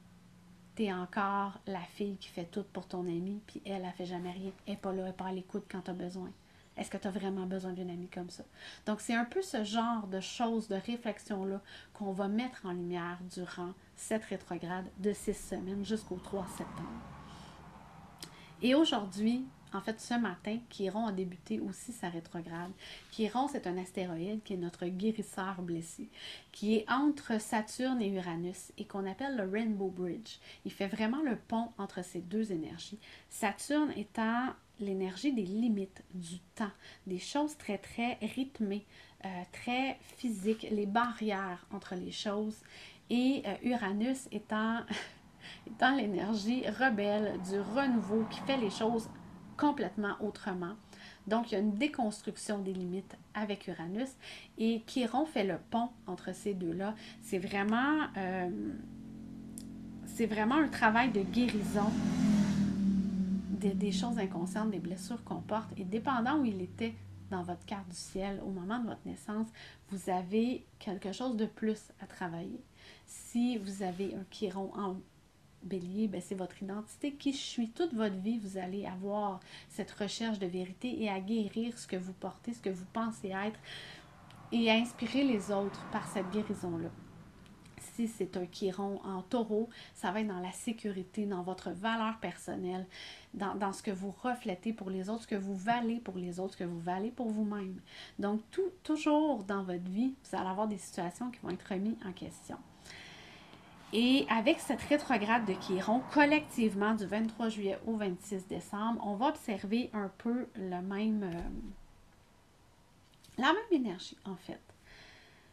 [0.77, 4.07] Tu es encore la fille qui fait tout pour ton ami, puis elle, elle fait
[4.07, 4.51] jamais rien.
[4.67, 6.31] Elle n'est pas là, elle n'est pas à l'écoute quand tu besoin.
[6.79, 8.45] Est-ce que tu as vraiment besoin d'une amie comme ça?
[8.87, 11.61] Donc, c'est un peu ce genre de choses, de réflexion-là
[11.93, 16.89] qu'on va mettre en lumière durant cette rétrograde de six semaines jusqu'au 3 septembre.
[18.63, 22.71] Et aujourd'hui, en fait, ce matin, Chiron a débuté aussi sa rétrograde.
[23.11, 26.09] Chiron, c'est un astéroïde qui est notre guérisseur blessé,
[26.53, 30.39] qui est entre Saturne et Uranus et qu'on appelle le Rainbow Bridge.
[30.65, 33.01] Il fait vraiment le pont entre ces deux énergies.
[33.29, 36.73] Saturne étant l'énergie des limites, du temps,
[37.09, 38.87] des choses très, très rythmées,
[39.25, 42.59] euh, très physiques, les barrières entre les choses.
[43.11, 44.81] Et euh, Uranus étant,
[45.67, 49.09] étant l'énergie rebelle du renouveau qui fait les choses
[49.57, 50.75] complètement autrement.
[51.27, 54.11] Donc, il y a une déconstruction des limites avec Uranus
[54.59, 56.95] et Chiron fait le pont entre ces deux-là.
[57.23, 58.51] C'est vraiment, euh,
[60.07, 61.91] c'est vraiment un travail de guérison
[63.73, 65.69] des, choses inconscientes, des blessures qu'on porte.
[65.79, 66.95] Et dépendant où il était
[67.31, 69.47] dans votre carte du ciel au moment de votre naissance,
[69.91, 72.61] vous avez quelque chose de plus à travailler.
[73.07, 74.97] Si vous avez un Chiron en
[75.65, 77.13] bélier, ben c'est votre identité.
[77.13, 81.21] Qui je suis toute votre vie, vous allez avoir cette recherche de vérité et à
[81.21, 83.59] guérir ce que vous portez, ce que vous pensez être
[84.53, 86.91] et à inspirer les autres par cette guérison-là.
[87.95, 92.19] Si c'est un chiron en taureau, ça va être dans la sécurité, dans votre valeur
[92.19, 92.87] personnelle,
[93.35, 96.55] dans, ce que vous reflétez pour les autres, ce que vous valez pour les autres,
[96.55, 97.81] ce que vous valez pour vous-même.
[98.19, 98.41] Donc,
[98.83, 102.57] toujours dans votre vie, vous allez avoir des situations qui vont être remises en question.
[103.97, 109.29] Et avec cette rétrograde de Chiron, collectivement, du 23 juillet au 26 décembre, on va
[109.29, 111.41] observer un peu le même, euh,
[113.39, 114.61] la même énergie, en fait.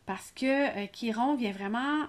[0.07, 2.07] Parce que euh, Chiron vient vraiment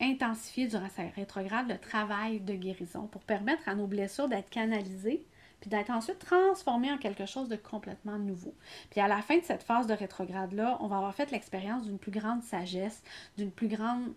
[0.00, 5.26] intensifier durant sa rétrograde le travail de guérison pour permettre à nos blessures d'être canalisées
[5.60, 8.54] puis d'être ensuite transformées en quelque chose de complètement nouveau.
[8.90, 11.98] Puis à la fin de cette phase de rétrograde-là, on va avoir fait l'expérience d'une
[11.98, 13.02] plus grande sagesse,
[13.36, 14.12] d'une plus grande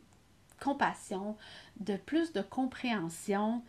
[0.64, 1.38] compassion,
[1.80, 3.64] de plus de compréhension,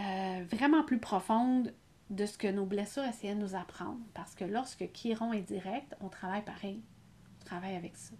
[0.00, 1.72] euh, vraiment plus profonde
[2.10, 4.00] de ce que nos blessures essayaient de nous apprendre.
[4.14, 6.82] Parce que lorsque Chiron est direct, on travaille pareil.
[7.40, 8.14] On travaille avec ça.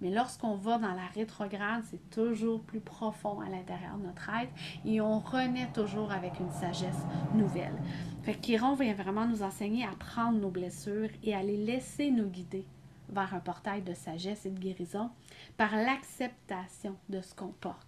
[0.00, 4.52] Mais lorsqu'on va dans la rétrograde, c'est toujours plus profond à l'intérieur de notre être
[4.86, 7.76] et on renaît toujours avec une sagesse nouvelle.
[8.22, 12.10] Fait que Chiron vient vraiment nous enseigner à prendre nos blessures et à les laisser
[12.10, 12.66] nous guider
[13.10, 15.10] vers un portail de sagesse et de guérison
[15.56, 17.86] par l'acceptation de ce qu'on porte.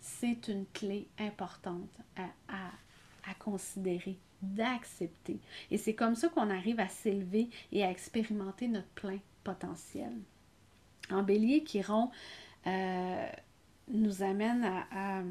[0.00, 5.38] C'est une clé importante à, considérer, d'accepter.
[5.70, 10.12] Et c'est comme ça qu'on arrive à s'élever et à expérimenter notre plein potentiel.
[11.10, 12.10] En bélier, Chiron
[12.66, 13.28] euh,
[13.88, 15.22] nous amène à,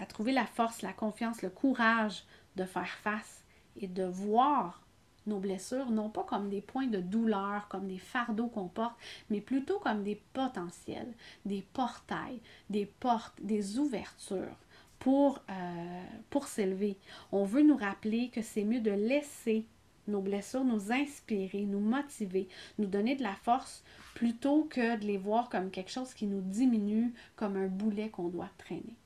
[0.00, 2.24] à trouver la force, la confiance, le courage
[2.56, 3.44] de faire face
[3.76, 4.83] et de voir
[5.26, 8.96] nos blessures, non pas comme des points de douleur, comme des fardeaux qu'on porte,
[9.30, 11.12] mais plutôt comme des potentiels,
[11.44, 14.56] des portails, des portes, des ouvertures
[14.98, 16.96] pour, euh, pour s'élever.
[17.32, 19.66] On veut nous rappeler que c'est mieux de laisser
[20.08, 22.48] nos blessures nous inspirer, nous motiver,
[22.78, 23.82] nous donner de la force
[24.14, 28.28] plutôt que de les voir comme quelque chose qui nous diminue, comme un boulet qu'on
[28.28, 28.96] doit traîner.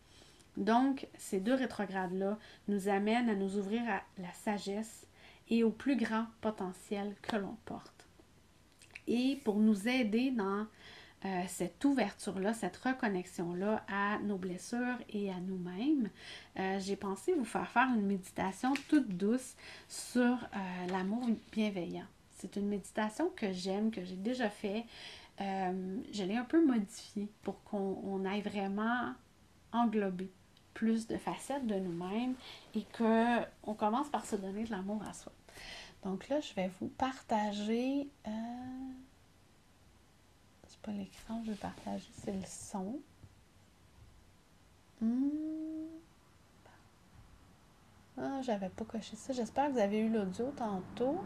[0.57, 5.07] Donc, ces deux rétrogrades-là nous amènent à nous ouvrir à la sagesse,
[5.49, 8.07] et au plus grand potentiel que l'on porte.
[9.07, 10.67] Et pour nous aider dans
[11.25, 16.11] euh, cette ouverture-là, cette reconnexion-là à nos blessures et à nous-mêmes,
[16.59, 19.57] euh, j'ai pensé vous faire faire une méditation toute douce
[19.89, 22.07] sur euh, l'amour bienveillant.
[22.37, 24.85] C'est une méditation que j'aime, que j'ai déjà fait.
[25.41, 29.13] je l'ai un peu modifiée pour qu'on aille vraiment
[29.73, 30.31] englober
[30.73, 32.35] plus de facettes de nous-mêmes
[32.77, 35.33] et qu'on commence par se donner de l'amour à soi.
[36.03, 38.09] Donc là, je vais vous partager.
[38.27, 38.31] Euh,
[40.67, 43.01] c'est pas l'écran, je vais partager, c'est le son.
[45.01, 45.59] Hmm.
[48.21, 49.33] Ah, j'avais pas coché ça.
[49.33, 51.21] J'espère que vous avez eu l'audio tantôt.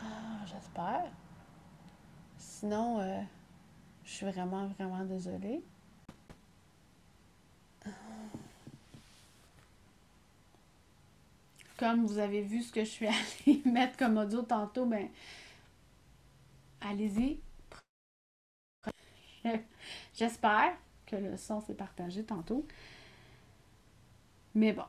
[0.00, 1.10] Ah, j'espère.
[2.36, 3.20] Sinon, euh,
[4.04, 5.64] je suis vraiment, vraiment désolée.
[11.78, 13.06] comme vous avez vu ce que je suis
[13.46, 15.08] allée mettre comme audio tantôt, ben
[16.80, 17.40] allez-y.
[20.14, 20.76] J'espère
[21.06, 22.66] que le son s'est partagé tantôt.
[24.54, 24.82] Mais bon.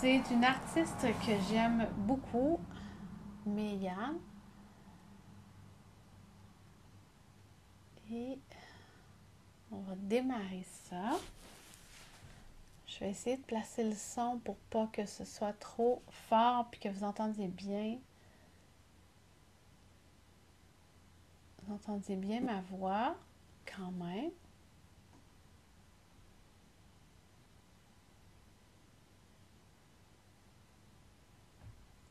[0.00, 2.58] C'est une artiste que j'aime beaucoup,
[3.46, 4.16] Megan.
[8.10, 8.38] Et
[9.70, 11.18] on va démarrer ça.
[12.86, 16.80] Je vais essayer de placer le son pour pas que ce soit trop fort puis
[16.80, 17.98] que vous entendiez bien.
[21.62, 23.14] Vous entendiez bien ma voix
[23.66, 24.30] quand même.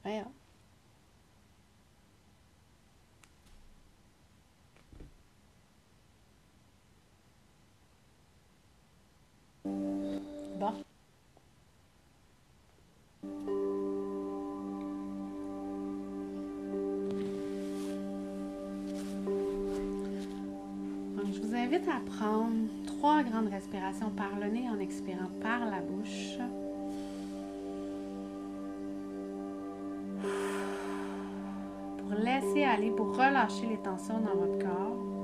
[0.04, 0.36] Voyons.
[22.10, 26.38] prendre trois grandes respirations par le nez en expirant par la bouche.
[31.97, 35.16] Pour laisser aller, pour relâcher les tensions dans votre corps.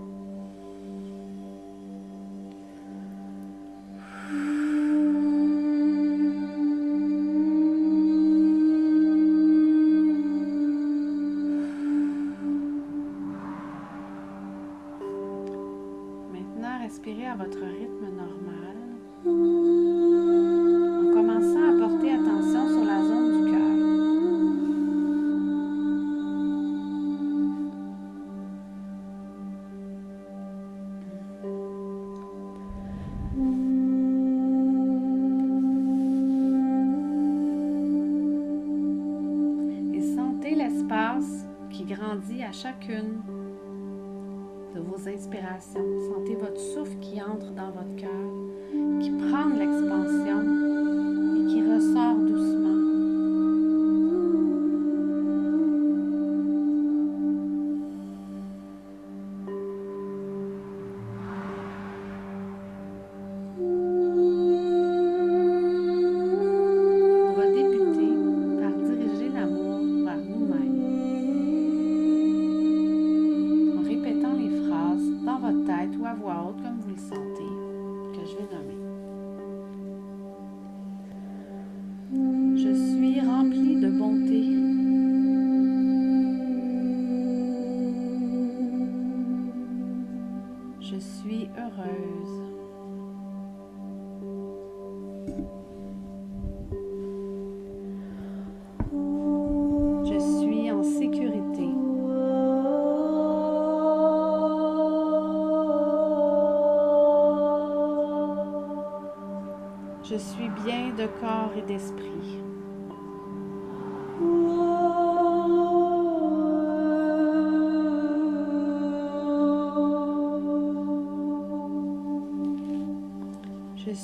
[91.64, 92.63] heureuse.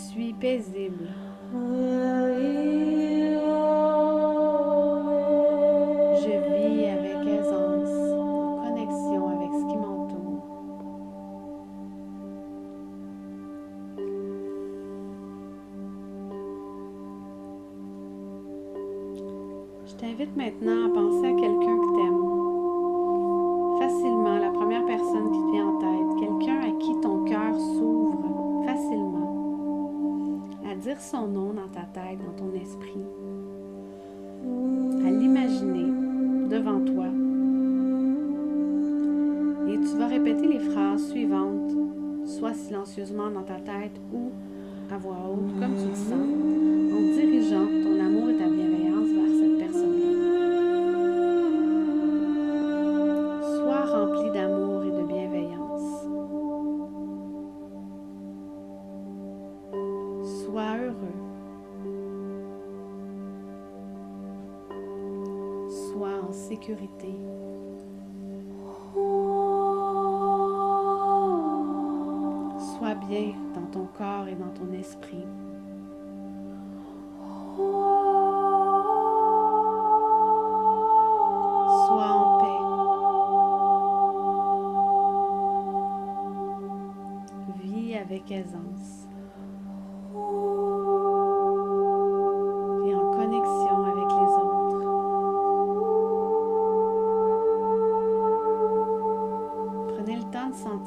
[0.07, 0.78] suis paisible.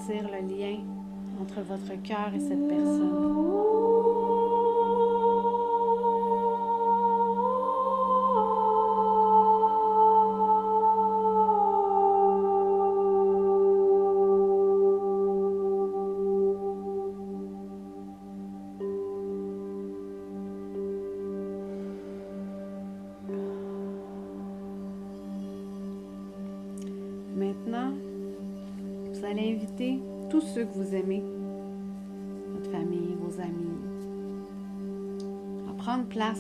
[0.09, 0.79] le lien
[1.41, 4.12] entre votre cœur et cette personne.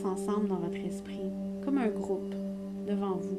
[0.06, 1.30] ensemble dans votre esprit,
[1.64, 2.34] comme un groupe
[2.86, 3.38] devant vous.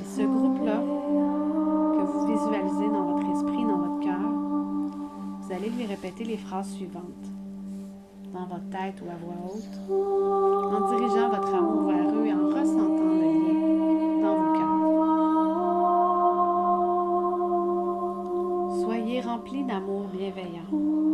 [0.00, 4.20] Et ce groupe-là, que vous visualisez dans votre esprit, dans votre cœur,
[5.40, 7.04] vous allez lui répéter les phrases suivantes
[8.32, 9.78] dans votre tête ou à voix haute,
[10.72, 14.52] en dirigeant votre amour vers eux et en ressentant le lien dans vos
[18.70, 18.84] cœurs.
[18.84, 21.09] Soyez remplis d'amour bienveillant.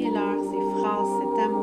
[0.00, 1.59] priez-leur ces phrases, cet amour.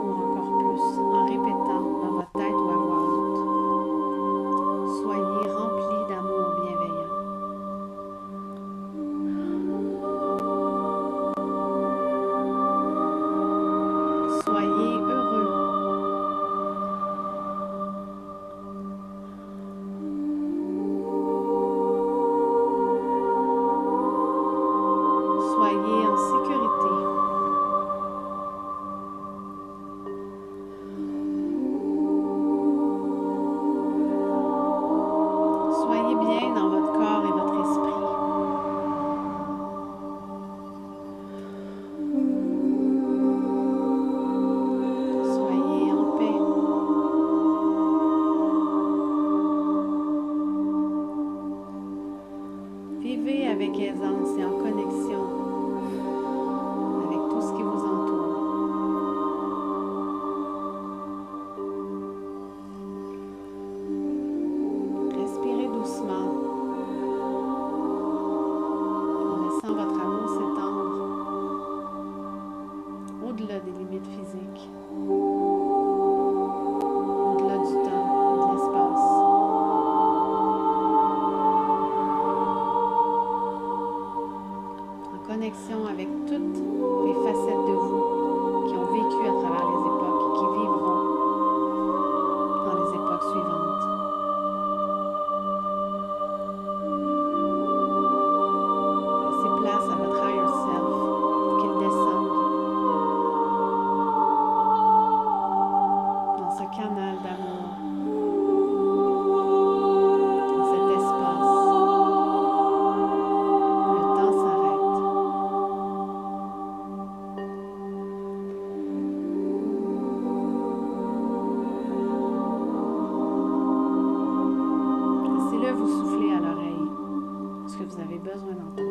[127.97, 128.83] Vous avez besoin d'entendre.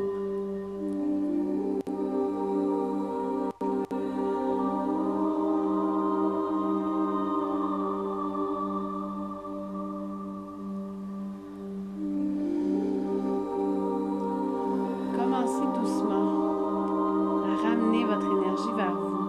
[15.16, 19.28] Commencez doucement à ramener votre énergie vers vous,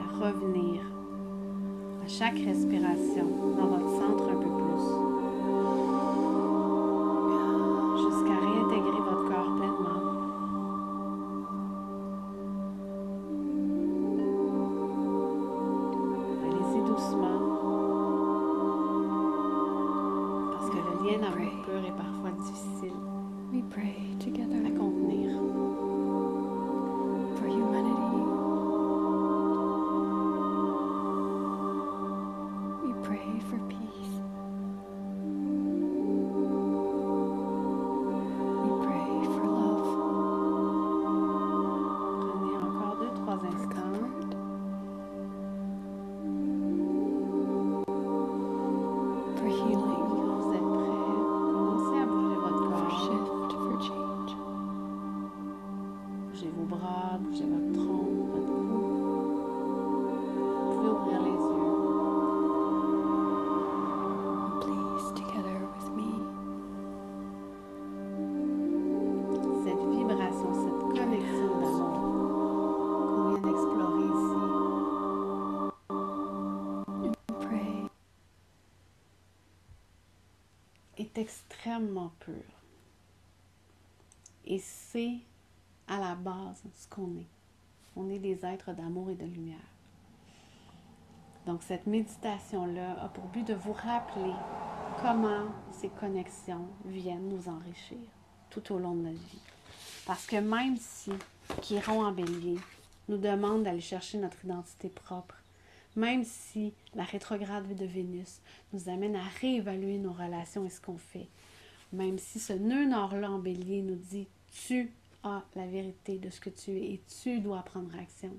[0.00, 0.82] à revenir
[2.04, 2.83] à chaque respiration
[81.64, 82.34] extrêmement pure.
[84.44, 85.16] Et c'est
[85.88, 87.26] à la base ce qu'on est.
[87.96, 89.56] On est des êtres d'amour et de lumière.
[91.46, 94.32] Donc cette méditation-là a pour but de vous rappeler
[95.00, 97.98] comment ces connexions viennent nous enrichir
[98.50, 99.42] tout au long de notre vie.
[100.06, 101.12] Parce que même si
[101.62, 102.58] Chiron en bélier
[103.08, 105.36] nous demande d'aller chercher notre identité propre,
[105.96, 108.42] même si la rétrograde de Vénus
[108.74, 111.28] nous amène à réévaluer nos relations et ce qu'on fait,
[111.94, 114.92] même si ce nœud nord-là en bélier nous dit tu
[115.22, 118.38] as la vérité de ce que tu es et tu dois prendre action,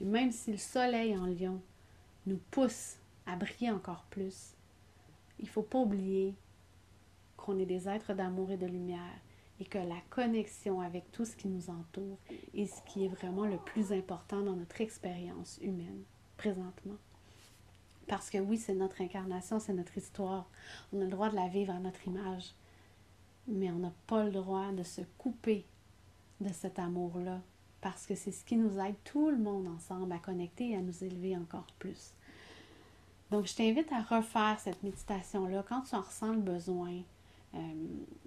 [0.00, 1.60] et même si le soleil en lion
[2.26, 2.96] nous pousse
[3.26, 4.54] à briller encore plus,
[5.38, 6.34] il ne faut pas oublier
[7.36, 9.20] qu'on est des êtres d'amour et de lumière
[9.60, 12.18] et que la connexion avec tout ce qui nous entoure
[12.54, 16.02] est ce qui est vraiment le plus important dans notre expérience humaine
[16.36, 16.96] présentement.
[18.06, 20.48] Parce que oui, c'est notre incarnation, c'est notre histoire.
[20.92, 22.54] On a le droit de la vivre à notre image.
[23.48, 25.64] Mais on n'a pas le droit de se couper
[26.40, 27.40] de cet amour-là.
[27.80, 30.80] Parce que c'est ce qui nous aide tout le monde ensemble à connecter et à
[30.80, 32.12] nous élever encore plus.
[33.30, 35.64] Donc, je t'invite à refaire cette méditation-là.
[35.68, 37.02] Quand tu en ressens le besoin,
[37.54, 37.58] euh,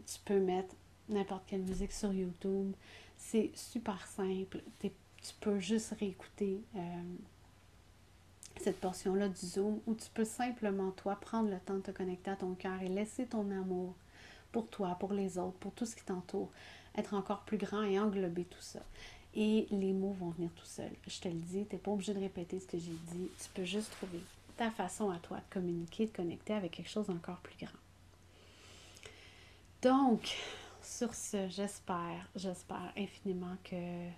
[0.06, 0.76] tu peux mettre
[1.10, 2.74] n'importe quelle musique sur YouTube.
[3.18, 4.62] C'est super simple.
[4.80, 6.80] Tu peux juste réécouter euh,
[8.60, 12.32] cette portion-là du Zoom ou tu peux simplement, toi, prendre le temps de te connecter
[12.32, 13.96] à ton cœur et laisser ton amour
[14.52, 16.50] pour toi, pour les autres, pour tout ce qui t'entoure,
[16.96, 18.80] être encore plus grand et englober tout ça.
[19.34, 20.92] Et les mots vont venir tout seuls.
[21.08, 23.30] Je te le dis, tu n'es pas obligé de répéter ce que j'ai dit.
[23.42, 24.20] Tu peux juste trouver
[24.58, 27.80] ta façon à toi de communiquer, de connecter avec quelque chose d'encore plus grand.
[29.82, 30.38] Donc,
[30.84, 34.10] sur ce, j'espère, j'espère infiniment que,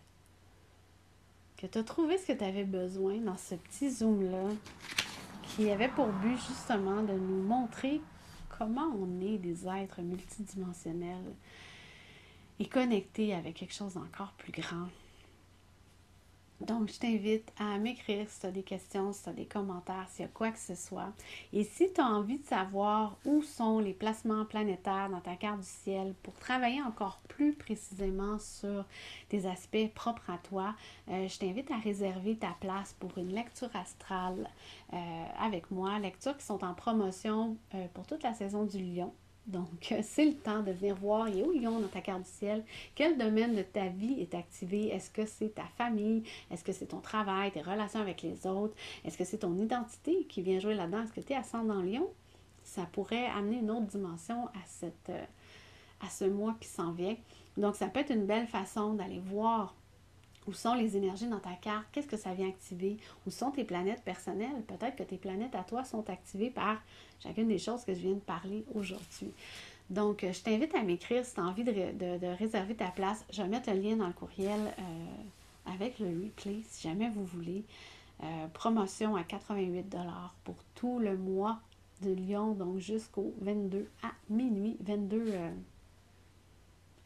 [1.58, 4.50] que tu as trouvé ce que tu avais besoin dans ce petit zoom-là
[5.44, 8.02] qui avait pour but justement de nous montrer
[8.58, 11.34] comment on est des êtres multidimensionnels
[12.60, 14.88] et connectés avec quelque chose d'encore plus grand.
[16.66, 20.08] Donc, je t'invite à m'écrire si tu as des questions, si tu as des commentaires,
[20.10, 21.12] s'il y a quoi que ce soit.
[21.52, 25.60] Et si tu as envie de savoir où sont les placements planétaires dans ta carte
[25.60, 28.86] du ciel pour travailler encore plus précisément sur
[29.30, 30.76] des aspects propres à toi,
[31.10, 34.50] euh, je t'invite à réserver ta place pour une lecture astrale
[34.94, 36.00] euh, avec moi.
[36.00, 39.14] Lectures qui sont en promotion euh, pour toute la saison du lion.
[39.46, 42.00] Donc, euh, c'est le temps de venir voir, il y a où Lion dans ta
[42.00, 42.64] carte du ciel,
[42.96, 46.86] quel domaine de ta vie est activé, est-ce que c'est ta famille, est-ce que c'est
[46.86, 48.74] ton travail, tes relations avec les autres,
[49.04, 52.10] est-ce que c'est ton identité qui vient jouer là-dedans, est-ce que tu es ascendant Lion?
[52.64, 55.26] Ça pourrait amener une autre dimension à, euh,
[56.00, 57.18] à ce mois qui s'en vient.
[57.58, 59.76] Donc, ça peut être une belle façon d'aller voir
[60.48, 61.86] où sont les énergies dans ta carte?
[61.92, 62.98] Qu'est-ce que ça vient activer?
[63.26, 64.62] Où sont tes planètes personnelles?
[64.68, 66.82] Peut-être que tes planètes à toi sont activées par
[67.22, 69.32] chacune des choses que je viens de parler aujourd'hui.
[69.90, 73.26] Donc, je t'invite à m'écrire si tu as envie de, réserver ta place.
[73.32, 77.26] Je vais mettre le lien dans le courriel euh, avec le replay si jamais vous
[77.26, 77.64] voulez.
[78.24, 79.96] Euh, promotion à 88
[80.44, 81.60] pour tout le mois
[82.02, 85.52] de Lyon, donc jusqu'au 22 à minuit, 22 euh,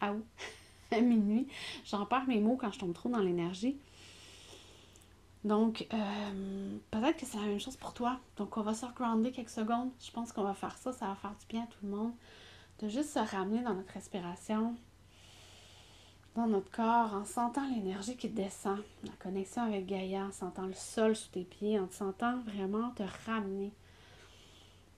[0.04, 0.26] août.
[0.92, 1.48] à minuit.
[1.86, 3.78] J'en perds mes mots quand je tombe trop dans l'énergie.
[5.44, 8.20] Donc, euh, peut-être que c'est la même chose pour toi.
[8.38, 9.92] Donc, on va se regrounder quelques secondes.
[10.00, 10.92] Je pense qu'on va faire ça.
[10.92, 12.12] Ça va faire du bien à tout le monde.
[12.80, 14.76] De juste se ramener dans notre respiration,
[16.36, 20.74] dans notre corps, en sentant l'énergie qui descend, la connexion avec Gaïa, en sentant le
[20.74, 23.72] sol sous tes pieds, en te sentant vraiment te ramener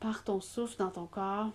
[0.01, 1.51] par ton souffle dans ton corps.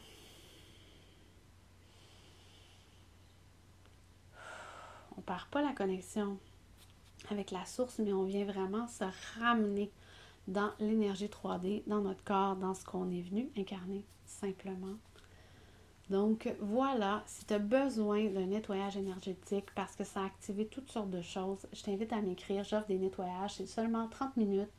[5.19, 6.39] On perd pas la connexion
[7.31, 9.05] avec la source, mais on vient vraiment se
[9.39, 9.91] ramener
[10.47, 14.97] dans l'énergie 3D, dans notre corps, dans ce qu'on est venu incarner simplement.
[16.11, 20.91] Donc voilà, si tu as besoin d'un nettoyage énergétique parce que ça a activé toutes
[20.91, 22.63] sortes de choses, je t'invite à m'écrire.
[22.63, 24.71] J'offre des nettoyages, c'est seulement 30 minutes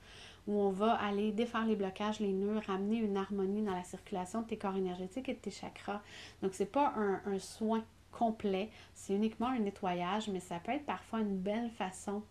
[0.48, 4.44] où on va aller défaire les blocages, les nœuds, ramener une harmonie dans la circulation
[4.44, 6.02] de tes corps énergétiques et de tes chakras.
[6.44, 7.84] Donc, ce n'est pas un soin
[8.18, 8.70] complet.
[8.94, 12.24] C'est uniquement un nettoyage, mais ça peut être parfois une belle façon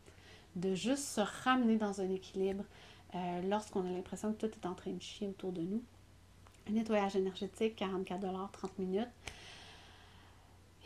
[0.56, 2.64] de juste se ramener dans un équilibre
[3.14, 5.82] euh, lorsqu'on a l'impression que tout est en train de chier autour de nous.
[6.68, 9.08] Un nettoyage énergétique, 44 30 minutes.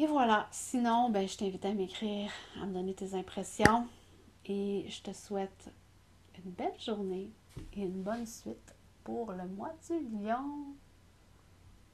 [0.01, 0.49] Et voilà.
[0.51, 2.31] Sinon, ben, je t'invite à m'écrire,
[2.63, 3.87] à me donner tes impressions.
[4.47, 5.71] Et je te souhaite
[6.45, 7.31] une belle journée
[7.75, 10.75] et une bonne suite pour le mois du lion.